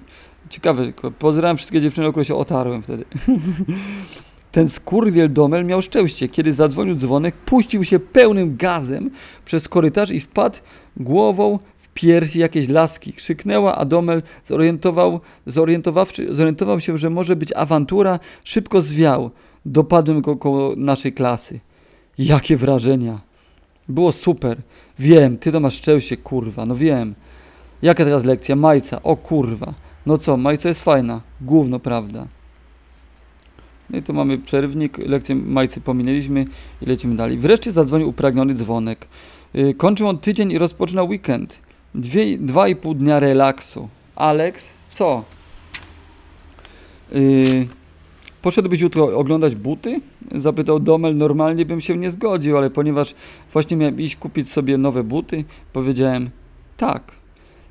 Ciekawe, 0.50 0.92
pozdrawiam 1.18 1.56
wszystkie 1.56 1.80
dziewczyny, 1.80 2.06
o 2.06 2.10
które 2.10 2.24
się 2.24 2.34
otarłem 2.34 2.82
wtedy. 2.82 3.04
Ten 4.52 4.68
skurwiel 4.68 5.32
Domel 5.32 5.64
miał 5.64 5.82
szczęście. 5.82 6.28
Kiedy 6.28 6.52
zadzwonił 6.52 6.94
dzwonek, 6.94 7.34
puścił 7.34 7.84
się 7.84 7.98
pełnym 7.98 8.56
gazem 8.56 9.10
przez 9.44 9.68
korytarz 9.68 10.10
i 10.10 10.20
wpadł 10.20 10.58
głową 10.96 11.58
w 11.78 11.88
piersi 11.88 12.38
jakiejś 12.38 12.68
laski. 12.68 13.12
Krzyknęła, 13.12 13.76
a 13.76 13.84
Domel 13.84 14.22
zorientował, 14.46 15.20
zorientował 16.30 16.80
się, 16.80 16.98
że 16.98 17.10
może 17.10 17.36
być 17.36 17.52
awantura. 17.52 18.18
Szybko 18.44 18.82
zwiał. 18.82 19.30
Dopadłem 19.66 20.20
go 20.20 20.36
koło 20.36 20.76
naszej 20.76 21.12
klasy. 21.12 21.60
Jakie 22.18 22.56
wrażenia. 22.56 23.20
Było 23.88 24.12
super. 24.12 24.58
Wiem, 24.98 25.38
ty 25.38 25.52
to 25.52 25.60
masz 25.60 25.74
szczęście, 25.74 26.16
kurwa, 26.16 26.66
no 26.66 26.76
wiem. 26.76 27.14
Jaka 27.82 28.04
teraz 28.04 28.24
lekcja? 28.24 28.56
Majca. 28.56 29.02
O 29.02 29.16
kurwa. 29.16 29.74
No 30.06 30.18
co, 30.18 30.36
majca 30.36 30.68
jest 30.68 30.82
fajna. 30.82 31.20
Gówno, 31.40 31.78
prawda. 31.78 32.26
No 33.92 33.98
i 33.98 34.02
tu 34.02 34.14
mamy 34.14 34.38
przerwnik, 34.38 34.98
lekcję 34.98 35.34
majcy 35.34 35.80
pominęliśmy 35.80 36.46
i 36.82 36.86
lecimy 36.86 37.16
dalej. 37.16 37.38
Wreszcie 37.38 37.72
zadzwonił 37.72 38.08
upragniony 38.08 38.54
dzwonek. 38.54 39.06
Yy, 39.54 39.74
kończył 39.74 40.08
on 40.08 40.18
tydzień 40.18 40.52
i 40.52 40.58
rozpoczynał 40.58 41.08
weekend. 41.08 41.58
Dwie, 41.94 42.38
dwa 42.38 42.68
i 42.68 42.76
pół 42.76 42.94
dnia 42.94 43.20
relaksu. 43.20 43.88
Alex, 44.16 44.70
co? 44.90 45.24
Yy, 47.12 47.66
poszedłbyś 48.42 48.80
jutro 48.80 49.18
oglądać 49.18 49.54
buty? 49.54 50.00
Zapytał 50.34 50.80
Domel. 50.80 51.16
Normalnie 51.16 51.66
bym 51.66 51.80
się 51.80 51.96
nie 51.96 52.10
zgodził, 52.10 52.56
ale 52.56 52.70
ponieważ 52.70 53.14
właśnie 53.52 53.76
miałem 53.76 54.00
iść 54.00 54.16
kupić 54.16 54.50
sobie 54.50 54.78
nowe 54.78 55.04
buty, 55.04 55.44
powiedziałem 55.72 56.30
tak. 56.76 57.12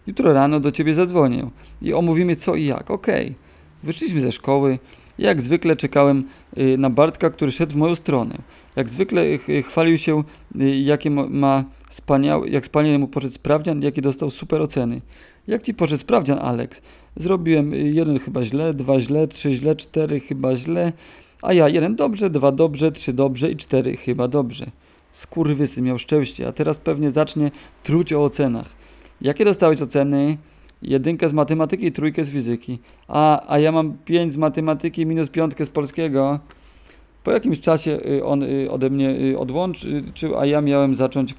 Jutro 0.07 0.33
rano 0.33 0.59
do 0.59 0.71
ciebie 0.71 0.93
zadzwonię 0.93 1.49
i 1.81 1.93
omówimy 1.93 2.35
co 2.35 2.55
i 2.55 2.65
jak. 2.65 2.91
Okej. 2.91 3.25
Okay. 3.25 3.35
Wyszliśmy 3.83 4.21
ze 4.21 4.31
szkoły. 4.31 4.79
Jak 5.21 5.41
zwykle 5.41 5.75
czekałem 5.75 6.23
y, 6.57 6.77
na 6.77 6.89
Bartka, 6.89 7.29
który 7.29 7.51
szedł 7.51 7.73
w 7.73 7.75
moją 7.75 7.95
stronę. 7.95 8.37
Jak 8.75 8.89
zwykle 8.89 9.25
y, 9.25 9.63
chwalił 9.63 9.97
się, 9.97 10.23
y, 10.61 10.69
jakie 10.69 11.09
ma 11.11 11.63
wspaniałe, 11.89 12.49
jak 12.49 12.63
wspaniale 12.63 12.97
mu 12.97 13.07
poszedł 13.07 13.33
sprawdzian, 13.33 13.81
jakie 13.81 14.01
dostał 14.01 14.29
super 14.29 14.61
oceny. 14.61 15.01
Jak 15.47 15.63
ci 15.63 15.73
poszedł 15.73 16.01
sprawdzian, 16.01 16.39
Alex? 16.39 16.81
Zrobiłem 17.15 17.73
jeden 17.75 18.19
chyba 18.19 18.43
źle, 18.43 18.73
dwa 18.73 18.99
źle, 18.99 19.27
trzy 19.27 19.51
źle, 19.51 19.75
cztery 19.75 20.19
chyba 20.19 20.55
źle, 20.55 20.93
a 21.41 21.53
ja 21.53 21.69
jeden 21.69 21.95
dobrze, 21.95 22.29
dwa 22.29 22.51
dobrze, 22.51 22.91
trzy 22.91 23.13
dobrze 23.13 23.51
i 23.51 23.55
cztery 23.55 23.97
chyba 23.97 24.27
dobrze. 24.27 24.65
Skurwysy 25.11 25.81
miał 25.81 25.97
szczęście, 25.97 26.47
a 26.47 26.51
teraz 26.51 26.79
pewnie 26.79 27.11
zacznie 27.11 27.51
truć 27.83 28.13
o 28.13 28.23
ocenach. 28.23 28.69
Jakie 29.21 29.45
dostałeś 29.45 29.81
oceny? 29.81 30.37
Jedynkę 30.81 31.29
z 31.29 31.33
matematyki 31.33 31.85
i 31.85 31.91
trójkę 31.91 32.25
z 32.25 32.29
fizyki. 32.29 32.79
A, 33.07 33.53
a 33.53 33.59
ja 33.59 33.71
mam 33.71 33.93
pięć 34.05 34.33
z 34.33 34.37
matematyki 34.37 35.05
minus 35.05 35.29
piątkę 35.29 35.65
z 35.65 35.69
polskiego. 35.69 36.39
Po 37.23 37.31
jakimś 37.31 37.59
czasie 37.59 37.99
y, 38.05 38.25
on 38.25 38.43
y, 38.43 38.71
ode 38.71 38.89
mnie 38.89 39.09
y, 39.09 39.39
odłączył, 39.39 40.39
a 40.39 40.45
ja 40.45 40.61
miałem 40.61 40.95
zacząć, 40.95 41.35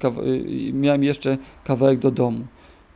miałem 0.73 1.03
jeszcze 1.03 1.37
kawałek 1.63 1.99
do 1.99 2.11
domu. 2.11 2.45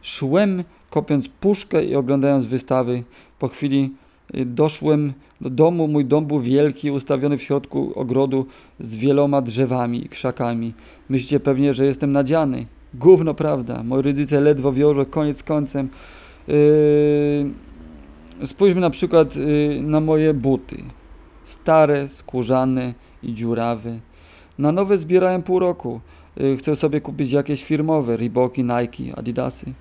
Szłem, 0.01 0.63
kopiąc 0.89 1.27
puszkę 1.27 1.85
i 1.85 1.95
oglądając 1.95 2.45
wystawy. 2.45 3.03
Po 3.39 3.47
chwili 3.47 3.93
doszłem 4.33 5.13
do 5.41 5.49
domu. 5.49 5.87
Mój 5.87 6.05
dom 6.05 6.25
był 6.25 6.39
wielki, 6.39 6.91
ustawiony 6.91 7.37
w 7.37 7.43
środku 7.43 7.91
ogrodu 7.95 8.45
z 8.79 8.95
wieloma 8.95 9.41
drzewami 9.41 10.05
i 10.05 10.09
krzakami. 10.09 10.73
Myślicie 11.09 11.39
pewnie, 11.39 11.73
że 11.73 11.85
jestem 11.85 12.11
nadziany. 12.11 12.65
Gówno 12.93 13.33
prawda. 13.33 13.83
Moi 13.83 14.01
rodzice 14.01 14.41
ledwo 14.41 14.73
wiążą 14.73 15.05
koniec 15.05 15.37
z 15.37 15.43
końcem. 15.43 15.89
Yy, 16.47 18.45
spójrzmy 18.47 18.81
na 18.81 18.89
przykład 18.89 19.35
yy, 19.35 19.81
na 19.81 19.99
moje 19.99 20.33
buty. 20.33 20.77
Stare, 21.43 22.09
skórzane 22.09 22.93
i 23.23 23.33
dziurawe. 23.33 23.99
Na 24.57 24.71
nowe 24.71 24.97
zbierałem 24.97 25.43
pół 25.43 25.59
roku. 25.59 26.01
Yy, 26.37 26.57
chcę 26.57 26.75
sobie 26.75 27.01
kupić 27.01 27.31
jakieś 27.31 27.63
firmowe, 27.63 28.17
Reeboki, 28.17 28.63
Nike, 28.63 29.17
Adidasy. 29.17 29.73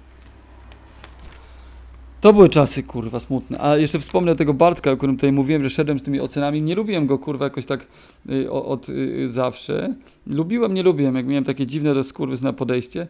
To 2.27 2.33
były 2.33 2.49
czasy, 2.49 2.83
kurwa, 2.83 3.21
smutne. 3.21 3.61
A 3.61 3.77
jeszcze 3.77 3.99
wspomnę 3.99 4.37
tego 4.37 4.55
Bartka, 4.55 4.91
o 4.91 4.97
którym 4.97 5.17
tutaj 5.17 5.33
mówiłem, 5.33 5.63
że 5.63 5.71
szedłem 5.71 5.99
z 5.99 6.03
tymi 6.03 6.21
ocenami. 6.21 6.63
Nie 6.63 6.75
lubiłem 6.75 7.07
go, 7.07 7.19
kurwa, 7.19 7.45
jakoś 7.45 7.67
tak 7.67 7.87
y, 8.31 8.51
od 8.51 8.89
y, 8.89 9.31
zawsze. 9.31 9.95
Lubiłem, 10.27 10.75
nie 10.75 10.83
lubiłem. 10.83 11.15
Jak 11.15 11.27
miałem 11.27 11.45
takie 11.45 11.67
dziwne 11.67 11.95
do 11.95 12.03
na 12.43 12.53
podejście, 12.53 13.07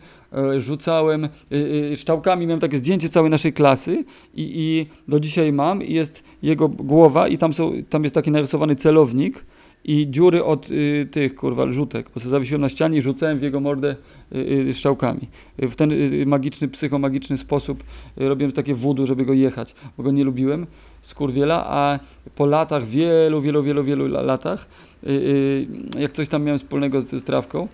y, 0.56 0.60
rzucałem 0.60 1.28
y, 1.52 1.96
szczałkami, 1.96 2.46
miałem 2.46 2.60
takie 2.60 2.78
zdjęcie 2.78 3.08
całej 3.08 3.30
naszej 3.30 3.52
klasy 3.52 4.04
i, 4.34 4.52
i 4.54 4.86
do 5.08 5.20
dzisiaj 5.20 5.52
mam 5.52 5.82
i 5.82 5.92
jest 5.92 6.22
jego 6.42 6.68
głowa 6.68 7.28
i 7.28 7.38
tam, 7.38 7.54
są, 7.54 7.72
tam 7.90 8.04
jest 8.04 8.14
taki 8.14 8.30
narysowany 8.30 8.76
celownik 8.76 9.44
i 9.86 10.10
dziury 10.10 10.44
od 10.44 10.70
y, 10.70 11.08
tych, 11.10 11.34
kurwa, 11.34 11.72
rzutek, 11.72 12.10
bo 12.14 12.20
sobie 12.20 12.30
zawiesiłem 12.30 12.60
na 12.60 12.68
ścianie 12.68 12.98
i 12.98 13.02
rzucałem 13.02 13.38
w 13.38 13.42
jego 13.42 13.60
mordę 13.60 13.96
y, 14.34 14.38
y, 14.68 14.74
strzałkami. 14.74 15.28
W 15.58 15.74
ten 15.74 15.92
y, 15.92 16.26
magiczny, 16.26 16.68
psychomagiczny 16.68 17.38
sposób 17.38 17.84
y, 18.20 18.28
robiłem 18.28 18.52
takie 18.52 18.74
wudu, 18.74 19.06
żeby 19.06 19.24
go 19.24 19.32
jechać, 19.32 19.74
bo 19.96 20.02
go 20.02 20.10
nie 20.10 20.24
lubiłem, 20.24 20.66
skurwiela, 21.02 21.64
a 21.66 21.98
po 22.34 22.46
latach, 22.46 22.84
wielu, 22.84 23.42
wielu, 23.42 23.62
wielu, 23.62 23.84
wielu 23.84 24.06
latach, 24.08 24.66
y, 25.04 25.10
y, 25.10 25.66
jak 26.00 26.12
coś 26.12 26.28
tam 26.28 26.44
miałem 26.44 26.58
wspólnego 26.58 27.02
z, 27.02 27.10
z 27.10 27.24
trawką, 27.24 27.68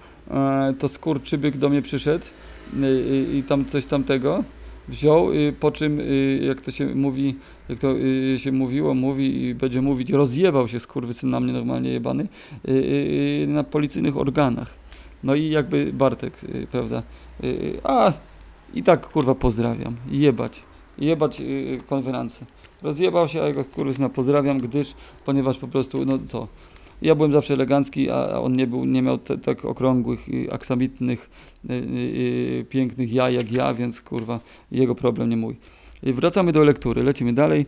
to 0.78 0.88
skurczybyk 0.88 1.57
do 1.57 1.69
mnie 1.69 1.83
przyszedł 1.83 2.25
i 3.33 3.42
tam 3.49 3.64
coś 3.64 3.87
tamtego, 3.87 4.45
wziął, 4.88 5.32
y, 5.32 5.54
po 5.60 5.70
czym, 5.70 6.00
y, 6.00 6.40
jak 6.42 6.60
to 6.60 6.70
się 6.70 6.94
mówi, 6.94 7.34
jak 7.68 7.78
to 7.78 7.96
y, 7.96 8.38
się 8.38 8.52
mówiło, 8.52 8.94
mówi 8.94 9.44
i 9.44 9.54
będzie 9.54 9.82
mówić, 9.82 10.10
rozjebał 10.10 10.68
się 10.68 10.80
skurwysyn 10.80 11.30
na 11.30 11.40
mnie 11.40 11.52
normalnie 11.52 11.90
jebany, 11.90 12.28
na 13.48 13.64
policyjnych 13.64 14.16
organach. 14.16 14.74
No 15.24 15.34
i 15.34 15.48
jakby 15.48 15.92
Bartek, 15.92 16.40
prawda, 16.70 17.02
a 17.84 18.12
i 18.74 18.82
tak 18.82 19.06
kurwa 19.10 19.34
pozdrawiam, 19.34 19.96
jebać, 20.10 20.62
jebać 20.98 21.42
konferencję. 21.86 22.46
Rozjebał 22.82 23.28
się, 23.28 23.42
a 23.42 23.46
jego 23.46 23.64
kurwysyna 23.64 24.08
pozdrawiam, 24.08 24.58
gdyż, 24.58 24.94
ponieważ 25.24 25.58
po 25.58 25.68
prostu, 25.68 26.04
no 26.04 26.18
co, 26.28 26.48
ja 27.02 27.14
byłem 27.14 27.32
zawsze 27.32 27.54
elegancki, 27.54 28.11
a 28.11 28.40
on 28.40 28.52
nie, 28.52 28.66
był, 28.66 28.85
nie 28.85 29.02
miał 29.02 29.18
tak 29.18 29.64
okrągłych, 29.64 30.26
aksamitnych, 30.50 31.30
y, 31.71 31.73
y, 31.73 31.78
y, 32.61 32.66
pięknych 32.68 33.12
jaj 33.12 33.35
jak 33.35 33.52
ja, 33.52 33.75
więc 33.75 34.00
kurwa, 34.00 34.40
jego 34.73 34.94
problem, 34.94 35.30
nie 35.30 35.37
mój. 35.37 35.56
Wracamy 36.02 36.52
do 36.52 36.64
lektury, 36.64 37.02
lecimy 37.02 37.32
dalej. 37.32 37.66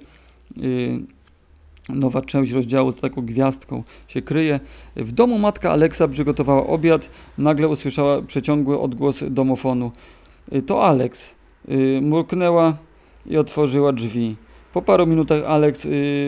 Nowa 1.88 2.22
część 2.22 2.52
rozdziału 2.52 2.92
z 2.92 3.00
taką 3.00 3.22
gwiazdką 3.22 3.82
się 4.08 4.22
kryje. 4.22 4.60
W 4.96 5.12
domu 5.12 5.38
matka 5.38 5.70
Aleksa 5.70 6.08
przygotowała 6.08 6.66
obiad. 6.66 7.10
Nagle 7.38 7.68
usłyszała 7.68 8.22
przeciągły 8.22 8.80
odgłos 8.80 9.24
domofonu. 9.30 9.92
To 10.66 10.84
Aleks. 10.84 11.34
Mruknęła 12.02 12.76
i 13.26 13.36
otworzyła 13.36 13.92
drzwi. 13.92 14.36
Po 14.72 14.82
paru 14.82 15.06
minutach 15.06 15.44
Aleks 15.44 15.86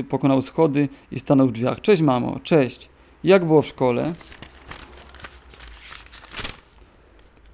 pokonał 0.09 0.43
schody 0.43 0.89
i 1.13 1.19
stanął 1.19 1.49
w 1.49 1.53
drzwiach. 1.53 1.81
Cześć 1.81 2.03
mamo, 2.03 2.41
cześć. 2.43 2.89
Jak 3.27 3.45
było 3.45 3.63
w 3.63 3.67
szkole? 3.67 4.13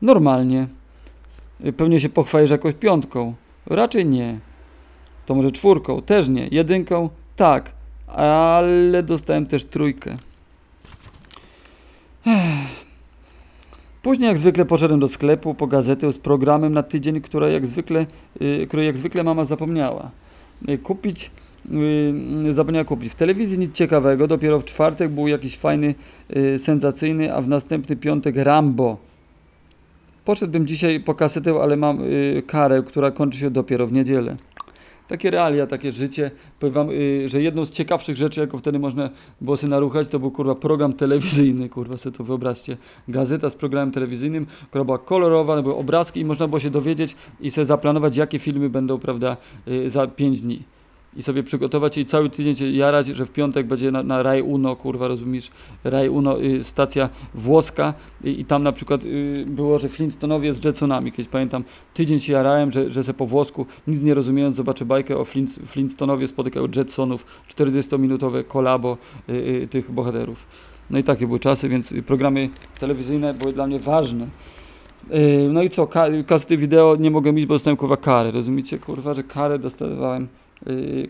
Normalnie. 0.02 0.68
Pewnie 1.76 2.00
się 2.00 2.08
pochwalisz 2.08 2.50
jakąś 2.50 2.74
piątką. 2.74 3.34
Raczej 3.66 4.06
nie. 4.06 4.38
To 5.26 5.34
może 5.34 5.50
czwórką? 5.50 6.02
Też 6.02 6.28
nie. 6.28 6.48
Jedynką? 6.50 7.08
Tak. 7.36 7.72
Ale 8.06 9.02
dostałem 9.02 9.46
też 9.46 9.64
trójkę. 9.64 10.16
Później 14.02 14.28
jak 14.28 14.38
zwykle 14.38 14.64
poszedłem 14.64 15.00
do 15.00 15.08
sklepu 15.08 15.54
po 15.54 15.66
gazetę 15.66 16.12
z 16.12 16.18
programem 16.18 16.74
na 16.74 16.82
tydzień, 16.82 17.20
która 17.20 17.48
jak 17.48 17.66
zwykle, 17.66 18.06
yy, 18.40 18.84
jak 18.84 18.96
zwykle 18.96 19.24
mama 19.24 19.44
zapomniała. 19.44 20.10
Yy, 20.68 20.78
kupić 20.78 21.30
zapomniała 22.50 22.84
kupić. 22.84 23.12
W 23.12 23.14
telewizji 23.14 23.58
nic 23.58 23.74
ciekawego, 23.74 24.28
dopiero 24.28 24.60
w 24.60 24.64
czwartek 24.64 25.10
był 25.10 25.28
jakiś 25.28 25.56
fajny, 25.56 25.94
yy, 26.28 26.58
sensacyjny, 26.58 27.34
a 27.34 27.40
w 27.40 27.48
następny 27.48 27.96
piątek 27.96 28.36
Rambo. 28.36 28.96
Poszedłbym 30.24 30.66
dzisiaj 30.66 31.00
po 31.00 31.14
kasetę, 31.14 31.54
ale 31.62 31.76
mam 31.76 31.98
karę, 32.46 32.82
która 32.82 33.10
kończy 33.10 33.38
się 33.38 33.50
dopiero 33.50 33.86
w 33.86 33.92
niedzielę. 33.92 34.36
Takie 35.08 35.30
realia, 35.30 35.66
takie 35.66 35.92
życie. 35.92 36.30
Powiem 36.60 36.74
wam, 36.74 36.88
że 37.26 37.42
jedną 37.42 37.64
z 37.64 37.70
ciekawszych 37.70 38.16
rzeczy, 38.16 38.40
jaką 38.40 38.58
wtedy 38.58 38.78
można 38.78 39.10
było 39.40 39.56
sobie 39.56 39.70
naruchać, 39.70 40.08
to 40.08 40.18
był 40.18 40.30
kurwa 40.30 40.54
program 40.54 40.92
telewizyjny, 40.92 41.68
kurwa 41.68 41.96
sobie 41.96 42.16
to 42.16 42.24
wyobraźcie. 42.24 42.76
Gazeta 43.08 43.50
z 43.50 43.54
programem 43.54 43.92
telewizyjnym, 43.92 44.46
która 44.68 44.84
była 44.84 44.98
kolorowa, 44.98 45.62
były 45.62 45.76
obrazki 45.76 46.20
i 46.20 46.24
można 46.24 46.48
było 46.48 46.60
się 46.60 46.70
dowiedzieć 46.70 47.16
i 47.40 47.50
sobie 47.50 47.64
zaplanować, 47.64 48.16
jakie 48.16 48.38
filmy 48.38 48.70
będą, 48.70 48.98
prawda, 48.98 49.36
za 49.86 50.06
5 50.06 50.40
dni 50.40 50.62
i 51.16 51.22
sobie 51.22 51.42
przygotować 51.42 51.98
i 51.98 52.06
cały 52.06 52.30
tydzień 52.30 52.56
się 52.56 52.70
jarać, 52.70 53.06
że 53.06 53.26
w 53.26 53.30
piątek 53.30 53.66
będzie 53.66 53.90
na, 53.90 54.02
na 54.02 54.22
Raj 54.22 54.42
Uno, 54.42 54.76
kurwa, 54.76 55.08
rozumiesz, 55.08 55.50
Raj 55.84 56.08
Uno, 56.08 56.42
y, 56.42 56.64
stacja 56.64 57.08
włoska 57.34 57.94
y, 58.24 58.30
i 58.30 58.44
tam 58.44 58.62
na 58.62 58.72
przykład 58.72 59.04
y, 59.04 59.44
było, 59.46 59.78
że 59.78 59.88
Flintstonowie 59.88 60.54
z 60.54 60.64
Jetsonami, 60.64 61.12
kiedyś 61.12 61.28
pamiętam, 61.28 61.64
tydzień 61.94 62.20
się 62.20 62.32
jarałem, 62.32 62.72
że, 62.72 62.90
że 62.90 63.04
se 63.04 63.14
po 63.14 63.26
włosku, 63.26 63.66
nic 63.86 64.02
nie 64.02 64.14
rozumiejąc, 64.14 64.56
zobaczę 64.56 64.84
bajkę 64.84 65.18
o 65.18 65.24
Flint, 65.24 65.50
Flintstonowie 65.66 66.28
spotykają 66.28 66.66
Jetsonów, 66.76 67.26
40-minutowe 67.56 68.44
kolabo 68.44 68.96
y, 69.28 69.32
y, 69.32 69.68
tych 69.68 69.90
bohaterów. 69.90 70.46
No 70.90 70.98
i 70.98 71.04
takie 71.04 71.26
były 71.26 71.40
czasy, 71.40 71.68
więc 71.68 71.94
programy 72.06 72.50
telewizyjne 72.80 73.34
były 73.34 73.52
dla 73.52 73.66
mnie 73.66 73.78
ważne. 73.78 74.26
Y, 75.10 75.48
no 75.50 75.62
i 75.62 75.70
co, 75.70 75.86
ka 75.86 76.06
kasety 76.26 76.56
wideo 76.56 76.96
nie 76.96 77.10
mogę 77.10 77.32
mieć, 77.32 77.46
bo 77.46 77.54
dostałem 77.54 77.76
kurwa 77.76 77.96
karę, 77.96 78.30
rozumiecie, 78.30 78.78
kurwa, 78.78 79.14
że 79.14 79.22
karę 79.22 79.58
dostawałem 79.58 80.28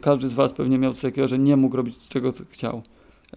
każdy 0.01 0.29
z 0.29 0.35
Was 0.35 0.53
pewnie 0.53 0.79
miał 0.79 0.93
coś 0.93 1.03
takiego, 1.03 1.29
że 1.29 1.39
nie 1.39 1.57
mógł 1.57 1.77
robić 1.77 2.09
czego 2.09 2.33
chciał. 2.51 2.83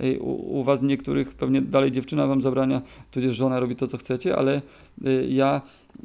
Y, 0.03 0.19
u, 0.19 0.59
u, 0.59 0.63
Was 0.63 0.81
niektórych 0.81 1.33
pewnie 1.33 1.61
dalej 1.61 1.91
dziewczyna 1.91 2.27
Wam 2.27 2.41
zabrania, 2.41 2.81
tudzież 3.11 3.35
żona 3.35 3.59
robi 3.59 3.75
to, 3.75 3.87
co 3.87 3.97
chcecie, 3.97 4.35
ale 4.35 4.61
y, 5.07 5.27
ja 5.29 5.61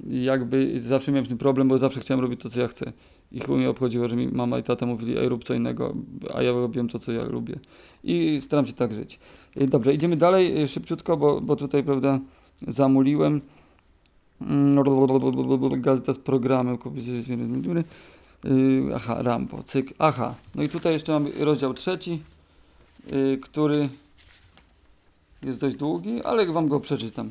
jakby 0.09 0.81
zawsze 0.81 1.13
miałem 1.13 1.27
tym 1.27 1.39
problem, 1.39 1.69
bo 1.69 1.79
zawsze 1.79 2.01
chciałem 2.01 2.21
robić 2.21 2.41
to, 2.41 2.51
co 2.51 2.61
ja 2.61 2.69
chcę. 2.69 2.93
I 3.33 3.41
chuj 3.41 3.59
mnie 3.59 3.71
obchodziło, 3.71 4.09
że 4.09 4.17
mi 4.17 4.29
mama 4.29 4.59
i 4.59 4.63
tata 4.63 4.87
mówili, 4.87 5.19
ej 5.19 5.29
rób 5.29 5.45
co 5.45 5.55
innego, 5.55 5.95
a 6.35 6.43
ja 6.43 6.53
robiłem 6.53 6.89
to, 6.89 6.99
co 6.99 7.13
ja 7.13 7.25
lubię. 7.25 7.55
I 8.05 8.41
staram 8.41 8.67
się 8.67 8.73
tak 8.73 8.95
żyć. 8.95 9.19
Y, 9.61 9.67
Dobrze, 9.67 9.95
idziemy 9.95 10.17
dalej 10.17 10.63
y, 10.63 10.69
szybciutko, 10.69 11.17
bo, 11.17 11.41
bo 11.41 11.57
tutaj, 11.57 11.83
prawda, 11.83 12.21
zamuliłem. 12.69 13.41
Mm, 14.41 15.81
Gazeta 15.81 16.13
z 16.13 16.19
programem. 16.19 16.79
Y, 18.45 18.95
Aha, 18.95 19.23
Rambo, 19.23 19.63
cyk. 19.63 19.95
Aha, 19.99 20.35
no 20.55 20.63
i 20.63 20.69
tutaj 20.69 20.93
jeszcze 20.93 21.13
mamy 21.13 21.31
rozdział 21.39 21.75
trzeci, 21.75 22.23
y, 23.13 23.39
który 23.43 23.89
jest 25.43 25.61
dość 25.61 25.77
długi, 25.77 26.23
ale 26.25 26.47
wam 26.47 26.69
go 26.69 26.81
przeczytam. 26.81 27.31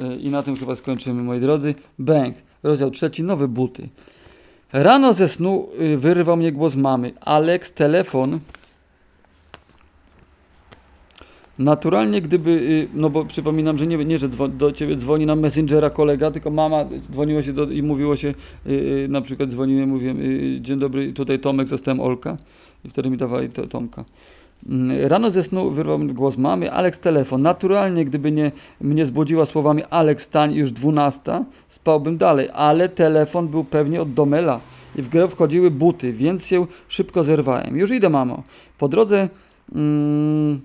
Y, 0.00 0.16
I 0.16 0.30
na 0.30 0.42
tym 0.42 0.56
chyba 0.56 0.76
skończymy, 0.76 1.22
moi 1.22 1.40
drodzy. 1.40 1.74
Bęk, 1.98 2.36
rozdział 2.62 2.90
trzeci, 2.90 3.22
nowe 3.22 3.48
buty. 3.48 3.88
Rano 4.72 5.14
ze 5.14 5.28
snu 5.28 5.68
y, 5.80 5.96
wyrwał 5.96 6.36
mnie 6.36 6.52
głos 6.52 6.74
mamy. 6.74 7.12
Alex, 7.20 7.72
telefon. 7.72 8.40
Naturalnie, 11.58 12.22
gdyby, 12.22 12.50
y, 12.50 12.88
no 12.94 13.10
bo 13.10 13.24
przypominam, 13.24 13.78
że 13.78 13.86
nie, 13.86 14.04
nie 14.04 14.18
że 14.18 14.28
do 14.48 14.72
ciebie 14.72 14.96
dzwoni 14.96 15.26
na 15.26 15.36
Messengera 15.36 15.90
kolega, 15.90 16.30
tylko 16.30 16.50
mama 16.50 16.84
dzwoniło 17.10 17.42
się 17.42 17.52
do, 17.52 17.64
i 17.64 17.82
mówiło 17.82 18.16
się, 18.16 18.28
y, 18.28 18.72
y, 18.72 19.06
na 19.08 19.20
przykład 19.20 19.50
dzwoniłem, 19.50 19.88
mówiłem, 19.88 20.20
y, 20.20 20.58
dzień 20.60 20.78
dobry, 20.78 21.12
tutaj 21.12 21.38
Tomek, 21.38 21.68
zostałem 21.68 22.00
Olka 22.00 22.36
i 22.84 22.88
wtedy 22.88 23.10
mi 23.10 23.16
dawali 23.16 23.48
to, 23.48 23.66
Tomka. 23.66 24.04
Mm, 24.68 25.06
Rano 25.08 25.30
ze 25.30 25.44
snu 25.44 25.70
wyrwał 25.70 25.98
głos 25.98 26.36
mamy, 26.36 26.72
Alex 26.72 26.98
telefon. 26.98 27.42
Naturalnie, 27.42 28.04
gdyby 28.04 28.32
nie 28.32 28.52
mnie 28.80 29.06
zbudziła 29.06 29.46
słowami 29.46 29.82
Alex 29.90 30.24
stań 30.24 30.54
już 30.54 30.72
12, 30.72 31.44
spałbym 31.68 32.18
dalej, 32.18 32.48
ale 32.54 32.88
telefon 32.88 33.48
był 33.48 33.64
pewnie 33.64 34.02
od 34.02 34.14
Domela 34.14 34.60
i 34.96 35.02
w 35.02 35.08
grę 35.08 35.28
wchodziły 35.28 35.70
buty, 35.70 36.12
więc 36.12 36.46
się 36.46 36.66
szybko 36.88 37.24
zerwałem. 37.24 37.76
Już 37.76 37.90
idę, 37.90 38.08
mamo. 38.08 38.42
Po 38.78 38.88
drodze 38.88 39.28
mm, 39.74 40.60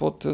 pod, 0.00 0.24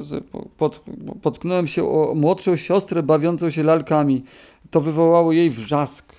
pod, 0.58 0.80
potknąłem 1.22 1.66
się 1.66 1.84
o 1.84 2.12
młodszą 2.14 2.56
siostrę 2.56 3.02
bawiącą 3.02 3.50
się 3.50 3.62
lalkami. 3.62 4.22
To 4.70 4.80
wywołało 4.80 5.32
jej 5.32 5.50
wrzask. 5.50 6.12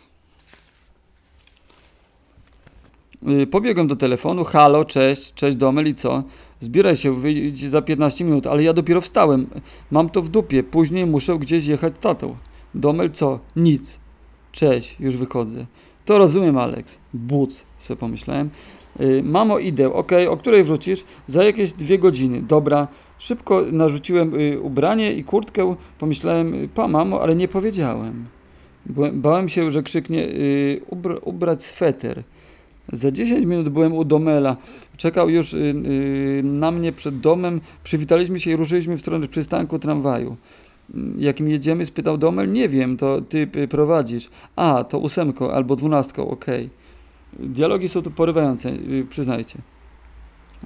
Y, 3.30 3.48
Pobiegłem 3.48 3.88
do 3.88 3.96
telefonu. 3.96 4.44
Halo, 4.44 4.86
cześć, 4.86 5.34
cześć 5.34 5.58
Domel 5.58 5.88
i 5.88 5.96
co? 5.96 6.24
Zbieraj 6.60 6.96
się, 6.96 7.16
wyjdź 7.16 7.70
za 7.70 7.82
15 7.82 8.24
minut, 8.24 8.48
ale 8.48 8.64
ja 8.64 8.74
dopiero 8.74 9.02
wstałem. 9.02 9.48
Mam 9.92 10.10
to 10.10 10.22
w 10.22 10.30
dupie, 10.30 10.64
później 10.64 11.06
muszę 11.06 11.38
gdzieś 11.38 11.66
jechać 11.66 11.94
tatą. 12.02 12.36
Domel 12.76 13.12
co? 13.12 13.40
Nic. 13.56 14.00
Cześć, 14.52 14.96
już 15.00 15.18
wychodzę. 15.18 15.66
To 16.06 16.18
rozumiem, 16.18 16.58
Alex. 16.58 16.98
Buc, 17.14 17.66
sobie 17.78 17.98
pomyślałem. 17.98 18.50
Y, 19.02 19.24
Mamo, 19.24 19.60
idę. 19.60 19.94
Okej, 19.94 20.28
o 20.28 20.38
której 20.38 20.64
wrócisz? 20.64 21.04
Za 21.28 21.44
jakieś 21.44 21.72
dwie 21.72 22.00
godziny. 22.00 22.42
Dobra. 22.42 22.88
Szybko 23.18 23.64
narzuciłem 23.72 24.36
y, 24.36 24.62
ubranie 24.62 25.14
i 25.14 25.24
kurtkę. 25.24 25.76
Pomyślałem, 26.00 26.54
y, 26.54 26.70
pa 26.76 26.88
mamo, 26.88 27.22
ale 27.22 27.36
nie 27.36 27.48
powiedziałem. 27.48 28.26
Bałem 29.14 29.50
się, 29.50 29.72
że 29.72 29.84
krzyknie 29.84 30.28
y, 30.28 30.82
ubr, 30.90 31.20
ubrać 31.24 31.64
sweter. 31.64 32.24
Za 32.94 33.12
10 33.12 33.46
minut 33.46 33.70
byłem 33.70 33.94
u 33.94 34.06
Domela. 34.06 34.58
Czekał 34.98 35.30
już 35.30 35.56
na 36.44 36.72
mnie 36.72 36.92
przed 36.92 37.20
domem. 37.20 37.62
Przywitaliśmy 37.84 38.40
się 38.40 38.52
i 38.52 38.56
ruszyliśmy 38.56 38.98
w 38.98 39.02
stronę 39.02 39.28
przystanku 39.28 39.80
tramwaju. 39.80 40.36
Mm, 40.94 41.14
Jakim 41.20 41.50
jedziemy? 41.50 41.86
spytał 41.86 42.18
Domel. 42.18 42.52
Nie 42.52 42.70
wiem, 42.70 42.98
to 42.98 43.22
ty 43.22 43.48
prowadzisz. 43.70 44.30
A, 44.56 44.84
to 44.84 45.00
ósemką 45.00 45.52
albo 45.52 45.76
dwunastką, 45.76 46.30
okej. 46.30 46.70
Dialogi 47.40 47.90
są 47.90 48.02
tu 48.02 48.12
porywające, 48.12 48.72
przyznajcie. 49.10 49.60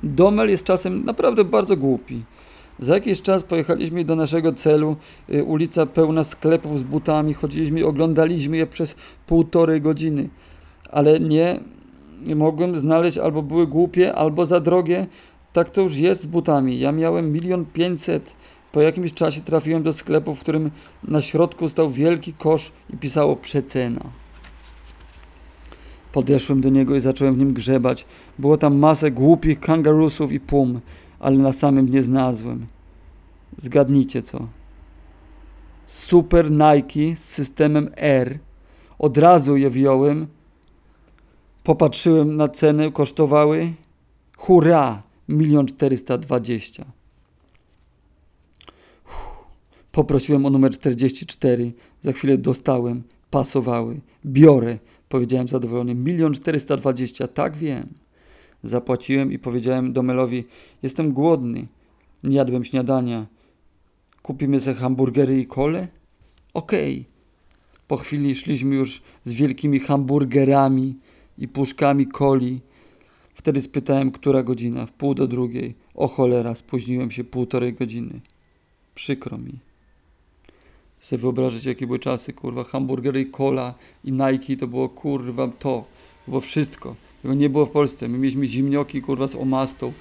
Domel 0.04 0.50
jest 0.50 0.64
czasem 0.64 1.06
naprawdę 1.06 1.46
bardzo 1.46 1.78
głupi. 1.78 2.24
Za 2.82 2.94
jakiś 2.94 3.22
czas 3.22 3.44
pojechaliśmy 3.44 4.06
do 4.06 4.16
naszego 4.16 4.54
celu. 4.54 4.96
y, 5.34 5.44
Ulica 5.44 5.86
pełna 5.86 6.24
sklepów 6.24 6.80
z 6.80 6.84
butami. 6.84 7.34
Chodziliśmy 7.34 7.86
oglądaliśmy 7.86 8.58
je 8.58 8.68
przez 8.68 8.96
półtorej 9.28 9.82
godziny. 9.82 10.30
Ale 10.92 11.20
nie, 11.20 11.60
nie 12.26 12.36
mogłem 12.36 12.78
znaleźć, 12.78 13.18
albo 13.18 13.42
były 13.42 13.68
głupie, 13.68 14.14
albo 14.14 14.46
za 14.46 14.60
drogie. 14.60 15.08
Tak 15.54 15.70
to 15.70 15.82
już 15.82 15.98
jest 15.98 16.22
z 16.22 16.26
butami. 16.26 16.80
Ja 16.80 16.92
miałem 16.92 17.32
milion 17.32 17.66
pięćset. 17.66 18.36
Po 18.72 18.82
jakimś 18.82 19.14
czasie 19.14 19.42
trafiłem 19.42 19.84
do 19.84 19.94
sklepu, 19.94 20.36
w 20.36 20.40
którym 20.40 20.72
na 21.08 21.22
środku 21.22 21.70
stał 21.70 21.90
wielki 21.90 22.34
kosz 22.34 22.72
i 22.94 22.98
pisało 22.98 23.36
przecena. 23.36 24.02
Podeszłem 26.12 26.62
do 26.62 26.70
niego 26.70 26.96
i 26.96 27.02
zacząłem 27.02 27.36
w 27.36 27.38
nim 27.38 27.54
grzebać. 27.54 28.06
Było 28.40 28.58
tam 28.58 28.78
masę 28.78 29.12
głupich 29.12 29.60
kangarusów 29.60 30.32
i 30.32 30.40
pum, 30.40 30.80
ale 31.20 31.38
na 31.38 31.54
samym 31.54 31.90
nie 31.90 32.04
znalazłem. 32.04 32.66
Zgadnijcie 33.58 34.22
co. 34.22 34.48
Super 35.88 36.52
Nike 36.52 37.16
z 37.16 37.24
systemem 37.24 37.90
R. 37.96 38.40
Od 39.00 39.18
razu 39.18 39.58
je 39.58 39.70
wziąłem. 39.70 40.28
Popatrzyłem 41.64 42.36
na 42.36 42.48
cenę, 42.48 42.92
kosztowały. 42.92 43.74
Hurra! 44.38 45.04
Milion 45.30 45.66
czterysta 45.66 46.18
dwadzieścia. 46.18 46.86
Poprosiłem 49.92 50.46
o 50.46 50.50
numer 50.50 50.72
44. 50.72 51.74
Za 52.02 52.12
chwilę 52.12 52.38
dostałem. 52.38 53.04
Pasowały. 53.30 54.00
Biorę. 54.26 54.80
Powiedziałem 55.10 55.48
zadowolony. 55.48 55.96
Milion 55.96 56.34
czterysta 56.34 56.78
dwadzieścia. 56.78 57.28
Tak 57.28 57.56
wiem. 57.56 57.88
Zapłaciłem 58.64 59.32
i 59.32 59.40
powiedziałem 59.40 59.94
Domelowi, 59.94 60.44
jestem 60.84 61.14
głodny. 61.14 61.68
Nie 62.24 62.36
jadłem 62.36 62.64
śniadania. 62.64 63.26
Kupimy 64.32 64.60
sobie 64.60 64.76
hamburgery 64.76 65.40
i 65.40 65.46
kole? 65.46 65.88
Okej. 66.54 67.06
Po 67.88 67.98
chwili 67.98 68.36
szliśmy 68.36 68.76
już 68.76 69.02
z 69.26 69.34
wielkimi 69.34 69.80
hamburgerami 69.80 70.96
i 71.38 71.48
puszkami 71.48 72.08
coli. 72.08 72.62
Wtedy 73.34 73.62
spytałem, 73.62 74.12
która 74.12 74.44
godzina. 74.44 74.86
W 74.86 74.92
pół 74.92 75.14
do 75.14 75.28
drugiej. 75.28 75.76
O 75.96 76.08
cholera, 76.08 76.56
spóźniłem 76.56 77.12
się 77.12 77.24
półtorej 77.24 77.74
godziny. 77.74 78.20
Przykro 78.96 79.38
mi. 79.38 79.60
Sobie 81.00 81.22
wyobrażać, 81.22 81.66
jakie 81.66 81.88
były 81.88 82.00
czasy, 82.00 82.34
kurwa. 82.34 82.64
Hamburgery 82.64 83.22
i 83.22 83.32
cola 83.32 83.74
i 84.04 84.12
Nike 84.12 84.56
to 84.60 84.68
było, 84.68 84.90
kurwa, 84.90 85.48
to. 85.48 85.86
Było 86.28 86.42
wszystko. 86.42 86.96
Nie 87.24 87.50
było 87.50 87.66
w 87.66 87.72
Polsce. 87.72 88.08
My 88.08 88.18
mieliśmy 88.18 88.48
zimnioki, 88.48 89.02
kurwa, 89.02 89.28
z 89.28 89.36
omastą, 89.36 89.94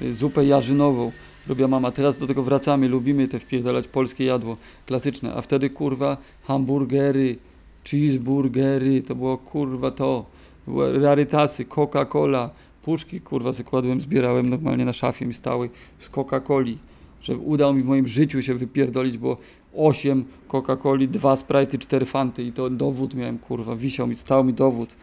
y, 0.00 0.14
zupę 0.14 0.44
jarzynową. 0.44 1.12
Lubiła 1.48 1.68
mama. 1.68 1.90
Teraz 1.90 2.18
do 2.18 2.26
tego 2.26 2.42
wracamy, 2.42 2.88
lubimy 2.88 3.28
te 3.28 3.38
wpierdalać 3.38 3.88
polskie 3.88 4.24
jadło 4.24 4.56
klasyczne. 4.86 5.34
A 5.34 5.42
wtedy, 5.42 5.70
kurwa, 5.70 6.16
hamburgery, 6.42 7.36
cheeseburgery, 7.84 9.02
to 9.02 9.14
było, 9.14 9.38
kurwa, 9.38 9.90
to. 9.90 10.26
Były 10.66 10.98
rarytasy, 10.98 11.64
Coca-Cola, 11.64 12.50
puszki, 12.82 13.20
kurwa, 13.20 13.52
sobie 13.52 13.70
kładłem, 13.70 14.00
zbierałem 14.00 14.48
normalnie 14.50 14.84
na 14.84 14.92
szafie 14.92 15.26
mi 15.26 15.34
stały 15.34 15.70
z 15.98 16.10
Coca-Coli. 16.10 16.76
Że 17.22 17.36
udało 17.36 17.72
mi 17.72 17.82
w 17.82 17.86
moim 17.86 18.08
życiu 18.08 18.42
się 18.42 18.54
wypierdolić, 18.54 19.18
bo 19.18 19.36
8 19.74 20.24
Coca-Coli, 20.48 21.08
2 21.08 21.36
Sprite, 21.36 21.78
4 21.78 22.06
Fanty 22.06 22.42
i 22.42 22.52
to 22.52 22.70
dowód 22.70 23.14
miałem, 23.14 23.38
kurwa, 23.38 23.76
wisiał 23.76 24.06
mi, 24.06 24.16
stał 24.16 24.44
mi 24.44 24.52
dowód 24.52 24.96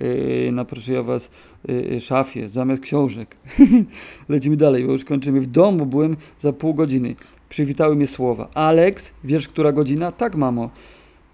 yy, 0.00 0.52
na 0.52 0.64
proszę 0.64 0.92
ja 0.92 1.02
was 1.02 1.30
yy, 1.68 2.00
szafie, 2.00 2.48
zamiast 2.48 2.82
książek. 2.82 3.36
Lecimy 4.28 4.56
dalej, 4.56 4.84
bo 4.84 4.92
już 4.92 5.04
kończymy. 5.04 5.40
W 5.40 5.46
domu 5.46 5.86
byłem 5.86 6.16
za 6.40 6.52
pół 6.52 6.74
godziny. 6.74 7.14
Przywitały 7.48 7.96
mnie 7.96 8.06
słowa. 8.06 8.48
Alex, 8.54 9.12
wiesz, 9.24 9.48
która 9.48 9.72
godzina? 9.72 10.12
Tak, 10.12 10.36
mamo. 10.36 10.70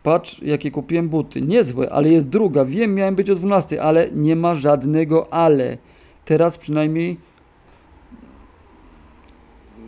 Patrz, 0.03 0.43
jakie 0.43 0.71
kupiłem 0.71 1.09
buty. 1.09 1.43
Niezłe, 1.43 1.93
ale 1.93 2.09
jest 2.09 2.29
druga. 2.29 2.65
Wiem, 2.65 2.95
miałem 2.95 3.15
być 3.15 3.31
o 3.31 3.35
12, 3.35 3.83
ale 3.83 4.11
nie 4.15 4.37
ma 4.37 4.55
żadnego 4.55 5.33
ale. 5.33 5.79
Teraz 6.25 6.59
przynajmniej. 6.59 7.17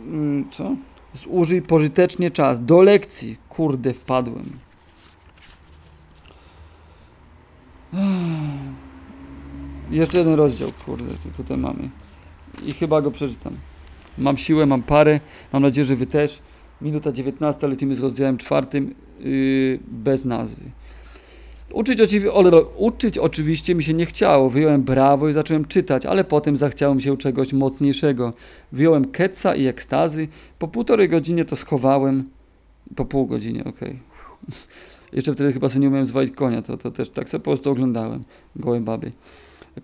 Mm, 0.07 0.49
Co? 0.51 0.75
Zużyj 1.13 1.61
pożytecznie 1.61 2.31
czas. 2.31 2.65
Do 2.65 2.81
lekcji. 2.81 3.37
Kurde, 3.49 3.93
wpadłem. 3.93 4.45
Jeszcze 9.91 10.17
jeden 10.17 10.33
rozdział, 10.33 10.69
kurde, 10.85 11.05
tu- 11.23 11.37
tutaj 11.37 11.57
mamy. 11.57 11.89
I 12.65 12.73
chyba 12.73 13.01
go 13.01 13.11
przeczytam. 13.11 13.53
Mam 14.17 14.37
siłę, 14.37 14.65
mam 14.65 14.83
parę. 14.83 15.19
Mam 15.53 15.61
nadzieję, 15.61 15.85
że 15.85 15.95
wy 15.95 16.05
też. 16.07 16.39
Minuta 16.81 17.11
19, 17.11 17.67
lecimy 17.67 17.95
z 17.95 17.99
rozdziałem 17.99 18.37
czwartym 18.37 18.95
yy, 19.19 19.79
bez 19.87 20.25
nazwy. 20.25 20.61
Uczyć, 21.73 21.99
oczywi- 21.99 22.65
uczyć 22.77 23.17
oczywiście 23.17 23.75
mi 23.75 23.83
się 23.83 23.93
nie 23.93 24.05
chciało. 24.05 24.49
Wyjąłem 24.49 24.81
brawo 24.81 25.29
i 25.29 25.33
zacząłem 25.33 25.65
czytać, 25.65 26.05
ale 26.05 26.23
potem 26.23 26.57
zachciało 26.57 26.95
mi 26.95 27.01
się 27.01 27.17
czegoś 27.17 27.53
mocniejszego. 27.53 28.33
Wyjąłem 28.71 29.05
ketsa 29.05 29.55
i 29.55 29.67
ekstazy. 29.67 30.27
Po 30.59 30.67
półtorej 30.67 31.09
godzinie 31.09 31.45
to 31.45 31.55
schowałem. 31.55 32.23
Po 32.95 33.05
pół 33.05 33.27
godzinie, 33.27 33.63
okej. 33.63 33.99
Jeszcze 35.13 35.33
wtedy 35.33 35.53
chyba 35.53 35.69
sobie 35.69 35.81
nie 35.81 35.87
umiałem 35.87 36.05
zwalić 36.05 36.35
konia, 36.35 36.61
to, 36.61 36.77
to 36.77 36.91
też 36.91 37.09
tak 37.09 37.29
sobie 37.29 37.43
po 37.43 37.51
prostu 37.51 37.71
oglądałem 37.71 38.23
gołe 38.55 38.79
baby. 38.79 39.11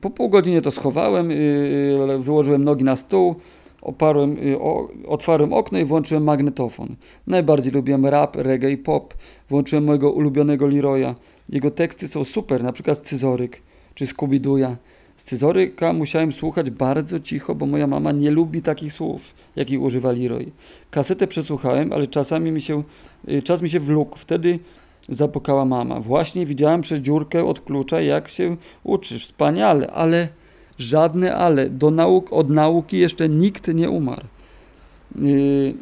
Po 0.01 0.09
pół 0.09 0.29
godzinie 0.29 0.61
to 0.61 0.71
schowałem, 0.71 1.31
yy, 1.31 2.19
wyłożyłem 2.19 2.63
nogi 2.63 2.83
na 2.83 2.95
stół, 2.95 3.35
oparłem, 3.81 4.37
yy, 4.37 4.59
o, 4.59 4.87
otwarłem 5.07 5.53
okno 5.53 5.79
i 5.79 5.85
włączyłem 5.85 6.23
magnetofon. 6.23 6.95
Najbardziej 7.27 7.71
lubiłem 7.71 8.05
rap, 8.05 8.35
reggae 8.35 8.71
i 8.71 8.77
pop. 8.77 9.13
Włączyłem 9.49 9.83
mojego 9.83 10.11
ulubionego 10.11 10.67
Leroya. 10.67 11.15
Jego 11.49 11.71
teksty 11.71 12.07
są 12.07 12.23
super, 12.23 12.63
na 12.63 12.71
przykład 12.71 12.97
Scyzoryk 12.97 13.61
czy 13.95 14.05
Scooby-Doo'a. 14.05 14.75
Scyzoryka 15.17 15.93
musiałem 15.93 16.31
słuchać 16.31 16.69
bardzo 16.69 17.19
cicho, 17.19 17.55
bo 17.55 17.65
moja 17.65 17.87
mama 17.87 18.11
nie 18.11 18.31
lubi 18.31 18.61
takich 18.61 18.93
słów, 18.93 19.33
jakich 19.55 19.81
używa 19.81 20.11
Leroy. 20.11 20.51
Kasetę 20.91 21.27
przesłuchałem, 21.27 21.93
ale 21.93 22.07
czasami 22.07 22.51
mi 22.51 22.61
się, 22.61 22.83
y, 23.29 23.41
czas 23.41 23.61
mi 23.61 23.69
się 23.69 23.79
wlókł. 23.79 24.17
Wtedy 24.17 24.59
zapukała 25.09 25.65
mama. 25.65 25.99
Właśnie 25.99 26.45
widziałem 26.45 26.81
przez 26.81 26.99
dziurkę 26.99 27.45
od 27.45 27.61
klucza, 27.61 28.01
jak 28.01 28.29
się 28.29 28.57
uczysz. 28.83 29.23
Wspaniale, 29.23 29.91
ale 29.91 30.27
żadne 30.77 31.35
ale. 31.35 31.69
Do 31.69 31.91
nauk, 31.91 32.33
od 32.33 32.49
nauki 32.49 32.97
jeszcze 32.97 33.29
nikt 33.29 33.67
nie 33.67 33.89
umarł. 33.89 34.25
Yy, 35.15 35.73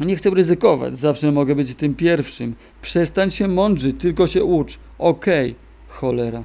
nie 0.00 0.16
chcę 0.16 0.30
ryzykować, 0.30 0.98
zawsze 0.98 1.32
mogę 1.32 1.54
być 1.54 1.74
tym 1.74 1.94
pierwszym. 1.94 2.54
Przestań 2.82 3.30
się 3.30 3.48
mądrzyć, 3.48 3.96
tylko 3.98 4.26
się 4.26 4.44
ucz. 4.44 4.78
Okej, 4.98 5.54
cholera. 5.88 6.42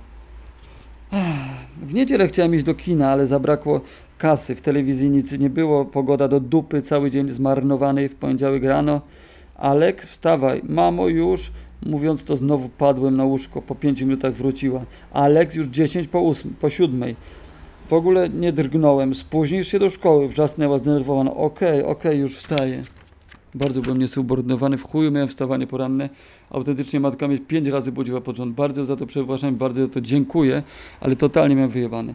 W 1.82 1.94
niedzielę 1.94 2.28
chciałem 2.28 2.56
iść 2.56 2.64
do 2.64 2.74
kina, 2.74 3.12
ale 3.12 3.28
zabrakło 3.28 3.82
kasy. 4.18 4.56
W 4.56 4.62
telewizji 4.62 5.10
nic 5.10 5.32
nie 5.32 5.50
było, 5.50 5.86
pogoda 5.86 6.28
do 6.28 6.40
dupy, 6.40 6.82
cały 6.82 7.12
dzień 7.12 7.30
zmarnowany 7.30 8.10
w 8.10 8.16
poniedziałek 8.16 8.64
rano. 8.64 9.02
Alek, 9.56 10.02
wstawaj, 10.02 10.62
mamo 10.64 11.08
już. 11.08 11.52
Mówiąc 11.86 12.26
to 12.26 12.38
znowu 12.38 12.70
padłem 12.70 13.18
na 13.18 13.24
łóżko, 13.24 13.62
po 13.62 13.76
pięciu 13.76 14.06
minutach 14.06 14.34
wróciła. 14.34 14.86
Aleks 15.12 15.56
już 15.56 15.68
10 15.68 16.08
po, 16.08 16.22
ósm, 16.22 16.54
po 16.60 16.70
siódmej. 16.70 17.16
W 17.88 17.94
ogóle 17.94 18.30
nie 18.30 18.54
drgnąłem. 18.54 19.16
Spóźnisz 19.16 19.68
się 19.68 19.80
do 19.80 19.90
szkoły, 19.90 20.28
wrzasnęła 20.28 20.78
zdenerwowana. 20.80 21.32
Okej, 21.32 21.70
okay, 21.70 21.80
okej, 21.80 22.12
okay, 22.12 22.16
już 22.16 22.38
wstaję. 22.38 22.84
Bardzo 23.56 23.82
byłem 23.82 23.98
niesubordynowany, 23.98 24.78
w 24.78 24.84
chuju 24.84 25.12
miałem 25.12 25.28
wstawanie 25.28 25.68
poranne. 25.68 26.10
Autentycznie 26.50 27.00
matka 27.00 27.28
mnie 27.28 27.38
pięć 27.38 27.68
razy 27.68 27.92
budziła 27.92 28.22
pod 28.22 28.38
rząd. 28.38 28.56
Bardzo 28.56 28.86
za 28.86 28.96
to 28.96 29.06
przepraszam, 29.06 29.56
bardzo 29.56 29.82
za 29.82 29.94
to 29.94 30.02
dziękuję, 30.02 30.64
ale 31.02 31.16
totalnie 31.16 31.56
miałem 31.56 31.72
wyjebany. 31.72 32.14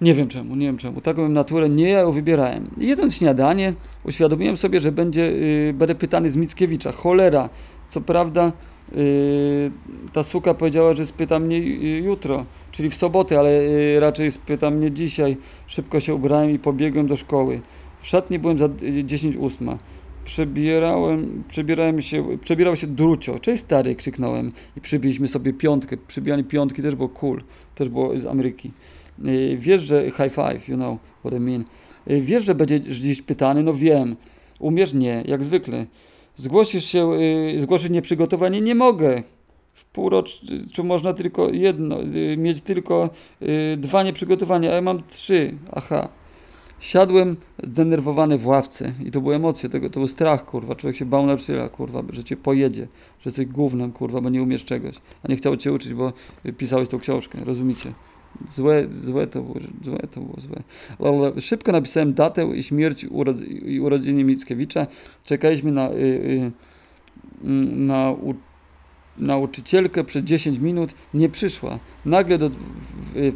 Nie 0.00 0.14
wiem 0.14 0.28
czemu, 0.28 0.56
nie 0.56 0.66
wiem 0.66 0.78
czemu. 0.78 1.00
Taką 1.00 1.22
mam 1.22 1.32
naturę, 1.32 1.68
nie 1.68 1.88
ja 1.88 2.00
ją 2.00 2.12
wybierałem. 2.12 2.70
Jedząc 2.78 3.14
śniadanie, 3.14 3.74
uświadomiłem 4.04 4.56
sobie, 4.56 4.80
że 4.80 4.92
będzie, 4.92 5.32
yy, 5.32 5.72
będę 5.72 5.94
pytany 5.94 6.30
z 6.30 6.36
Mickiewicza. 6.36 6.92
Cholera, 6.92 7.48
co 7.88 8.00
prawda 8.00 8.52
yy, 8.92 9.70
ta 10.12 10.22
suka 10.22 10.54
powiedziała, 10.54 10.92
że 10.92 11.06
spyta 11.06 11.38
mnie 11.38 11.58
jutro, 11.98 12.44
czyli 12.70 12.90
w 12.90 12.96
sobotę, 12.96 13.38
ale 13.38 13.50
yy, 13.52 14.00
raczej 14.00 14.30
spyta 14.30 14.70
mnie 14.70 14.90
dzisiaj. 14.90 15.36
Szybko 15.66 16.00
się 16.00 16.14
ubrałem 16.14 16.50
i 16.50 16.58
pobiegłem 16.58 17.06
do 17.06 17.16
szkoły. 17.16 17.60
W 18.00 18.06
szatni 18.06 18.38
byłem 18.38 18.58
za 18.58 18.68
10 19.04 19.36
ósma. 19.36 19.78
Przebierałem, 20.24 21.44
przebierałem 21.48 22.02
się, 22.02 22.38
przebierał 22.38 22.76
się 22.76 22.86
Drucio. 22.86 23.38
Cześć 23.38 23.62
stary, 23.62 23.94
krzyknąłem 23.94 24.52
i 24.76 24.80
przybiliśmy 24.80 25.28
sobie 25.28 25.52
piątkę. 25.52 25.96
Przybijanie 25.96 26.44
piątki 26.44 26.82
też 26.82 26.94
było 26.94 27.08
cool, 27.08 27.42
też 27.74 27.88
było 27.88 28.18
z 28.18 28.26
Ameryki. 28.26 28.72
Yy, 29.18 29.56
wiesz, 29.58 29.82
że 29.82 30.10
high 30.10 30.34
five, 30.34 30.68
you 30.68 30.76
know 30.76 30.98
what 31.20 31.34
I 31.34 31.40
mean. 31.40 31.64
Wiesz, 32.06 32.44
że 32.44 32.54
będziesz 32.54 32.96
dziś 32.96 33.22
pytany? 33.22 33.62
No 33.62 33.74
wiem. 33.74 34.16
Umiesz? 34.60 34.94
Nie, 34.94 35.22
jak 35.26 35.44
zwykle. 35.44 35.86
Zgłosisz 36.36 36.84
się, 36.84 37.10
yy, 37.10 37.60
zgłosić 37.60 37.90
nieprzygotowanie? 37.90 38.60
Nie 38.60 38.74
mogę. 38.74 39.22
W 39.74 39.84
półroczu 39.84 40.84
można 40.84 41.14
tylko 41.14 41.50
jedno, 41.50 41.98
yy, 42.00 42.36
mieć 42.36 42.60
tylko 42.60 43.10
yy, 43.40 43.76
dwa 43.76 44.02
nieprzygotowania, 44.02 44.70
a 44.70 44.74
ja 44.74 44.82
mam 44.82 45.02
trzy. 45.08 45.54
Aha. 45.72 46.08
Siadłem 46.80 47.36
zdenerwowany 47.62 48.38
w 48.38 48.46
ławce 48.46 48.92
i 49.06 49.10
to 49.10 49.20
były 49.20 49.34
emocje 49.34 49.68
tego, 49.68 49.90
to 49.90 50.00
był 50.00 50.08
strach, 50.08 50.44
kurwa. 50.44 50.74
Człowiek 50.74 50.96
się 50.96 51.04
bał 51.04 51.26
nauczyciela, 51.26 51.68
kurwa, 51.68 52.02
że 52.12 52.24
cię 52.24 52.36
pojedzie, 52.36 52.88
że 53.20 53.30
jesteś 53.30 53.46
głównym, 53.46 53.92
kurwa, 53.92 54.20
bo 54.20 54.30
nie 54.30 54.42
umiesz 54.42 54.64
czegoś, 54.64 54.94
a 55.22 55.28
nie 55.28 55.36
chciał 55.36 55.56
cię 55.56 55.72
uczyć, 55.72 55.94
bo 55.94 56.12
pisałeś 56.58 56.88
tą 56.88 56.98
książkę, 56.98 57.44
rozumiecie? 57.44 57.92
Złe, 58.54 58.86
złe 58.90 59.26
to 59.26 59.42
było, 59.42 59.54
złe 59.84 59.98
to 59.98 60.20
było, 60.20 60.36
złe. 60.40 61.40
Szybko 61.40 61.72
napisałem 61.72 62.14
datę 62.14 62.46
i 62.46 62.62
śmierć 62.62 63.06
urodz 63.10 63.40
i 63.42 63.80
urodziny 63.80 64.24
Mickiewicza. 64.24 64.86
Czekaliśmy 65.24 65.72
na, 65.72 65.90
y, 65.90 65.94
y, 65.94 66.52
na 67.76 68.10
u, 68.10 68.34
nauczycielkę 69.18 70.04
przez 70.04 70.22
10 70.22 70.58
minut, 70.58 70.94
nie 71.14 71.28
przyszła. 71.28 71.78
Nagle 72.04 72.38
do, 72.38 72.50
w, 72.50 72.56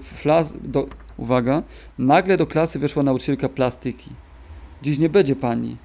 w, 0.03 0.71
do 0.73 0.89
uwaga, 1.17 1.63
nagle 1.99 2.37
do 2.37 2.47
klasy 2.47 2.79
weszła 2.79 3.03
nauczycielka 3.03 3.49
plastyki. 3.49 4.11
Dziś 4.83 4.99
nie 4.99 5.09
będzie 5.09 5.37
pani. 5.37 5.77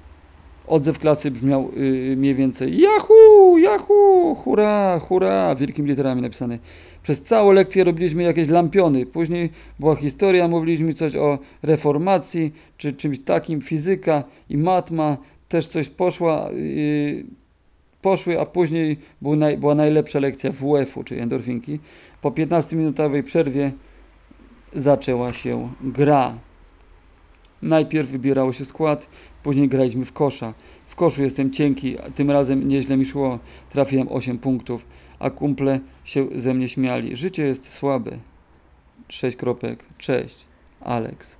Odzew 0.66 0.98
klasy 0.98 1.30
brzmiał 1.30 1.70
yy, 1.76 2.16
mniej 2.16 2.34
więcej 2.34 2.80
Yahoo, 2.80 3.58
Yahoo, 3.58 4.34
hurra, 4.34 4.98
hurra, 4.98 5.54
wielkimi 5.54 5.88
literami 5.88 6.22
napisane. 6.22 6.58
Przez 7.02 7.22
całą 7.22 7.52
lekcję 7.52 7.84
robiliśmy 7.84 8.22
jakieś 8.22 8.48
lampiony. 8.48 9.06
Później 9.06 9.50
była 9.78 9.96
historia, 9.96 10.48
mówiliśmy 10.48 10.94
coś 10.94 11.16
o 11.16 11.38
reformacji, 11.62 12.52
czy 12.76 12.92
czymś 12.92 13.18
takim, 13.18 13.60
fizyka 13.60 14.24
i 14.50 14.56
matma. 14.56 15.16
Też 15.48 15.68
coś 15.68 15.88
poszła, 15.88 16.50
yy, 16.52 17.24
poszły, 18.02 18.40
a 18.40 18.46
później 18.46 18.98
był 19.22 19.36
naj, 19.36 19.58
była 19.58 19.74
najlepsza 19.74 20.18
lekcja 20.18 20.52
WF-u, 20.52 21.04
czyli 21.04 21.20
endorfinki. 21.20 21.78
Po 22.20 22.30
15-minutowej 22.30 23.22
przerwie 23.22 23.72
zaczęła 24.74 25.32
się 25.32 25.72
gra. 25.80 26.34
Najpierw 27.62 28.08
wybierało 28.10 28.52
się 28.52 28.64
skład, 28.64 29.08
później 29.44 29.68
graliśmy 29.68 30.04
w 30.04 30.12
kosza. 30.12 30.54
W 30.86 30.94
koszu 30.96 31.22
jestem 31.22 31.50
cienki, 31.50 31.96
tym 32.14 32.30
razem 32.30 32.68
nieźle 32.68 32.96
mi 32.96 33.04
szło. 33.04 33.38
Trafiłem 33.70 34.08
8 34.10 34.38
punktów, 34.38 34.86
a 35.18 35.30
kumple 35.30 35.80
się 36.04 36.26
ze 36.36 36.54
mnie 36.54 36.68
śmiali. 36.68 37.16
Życie 37.16 37.44
jest 37.44 37.72
słabe. 37.72 38.18
6 39.08 39.36
kropek. 39.36 39.84
Cześć, 39.98 40.44
Alex. 40.80 41.36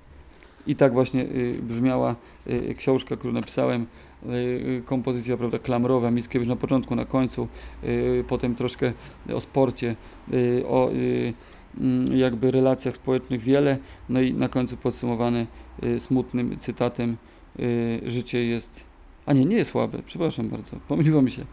I 0.67 0.75
tak 0.75 0.93
właśnie 0.93 1.21
y, 1.21 1.59
brzmiała 1.61 2.15
y, 2.47 2.75
książka, 2.77 3.15
którą 3.15 3.33
napisałem. 3.33 3.85
Y, 4.29 4.81
kompozycja 4.85 5.37
prawda, 5.37 5.59
klamrowa, 5.59 6.11
Mickiewicz 6.11 6.49
na 6.49 6.55
początku, 6.55 6.95
na 6.95 7.05
końcu, 7.05 7.47
y, 7.83 8.23
potem 8.27 8.55
troszkę 8.55 8.93
o 9.33 9.41
sporcie, 9.41 9.95
y, 10.33 10.63
o 10.67 10.91
y, 10.91 11.33
Mm, 11.81 12.17
jakby 12.17 12.51
relacjach 12.51 12.95
społecznych 12.95 13.41
wiele, 13.41 13.77
no 14.09 14.21
i 14.21 14.33
na 14.33 14.49
końcu 14.49 14.77
podsumowany 14.77 15.47
y, 15.83 15.99
smutnym 15.99 16.57
cytatem 16.57 17.17
y, 17.59 18.01
życie 18.05 18.45
jest, 18.45 18.83
a 19.25 19.33
nie, 19.33 19.45
nie 19.45 19.55
jest 19.55 19.71
słabe, 19.71 19.99
przepraszam 20.05 20.49
bardzo, 20.49 20.77
pomyliło 20.87 21.21
mi 21.21 21.31
się, 21.31 21.45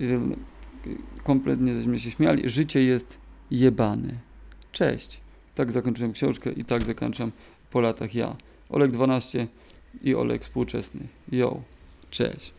y, 0.00 0.20
kompletnie 1.24 1.74
żeśmy 1.74 1.98
się 1.98 2.10
śmiali, 2.10 2.48
życie 2.48 2.82
jest 2.82 3.18
jebane. 3.50 4.14
Cześć. 4.72 5.20
Tak 5.54 5.72
zakończyłem 5.72 6.12
książkę 6.12 6.52
i 6.52 6.64
tak 6.64 6.82
zakończam 6.82 7.32
po 7.70 7.80
latach 7.80 8.14
ja. 8.14 8.36
Olek 8.68 8.92
12 8.92 9.48
i 10.02 10.14
Olek 10.14 10.42
współczesny. 10.42 11.00
Yo. 11.32 11.60
Cześć. 12.10 12.54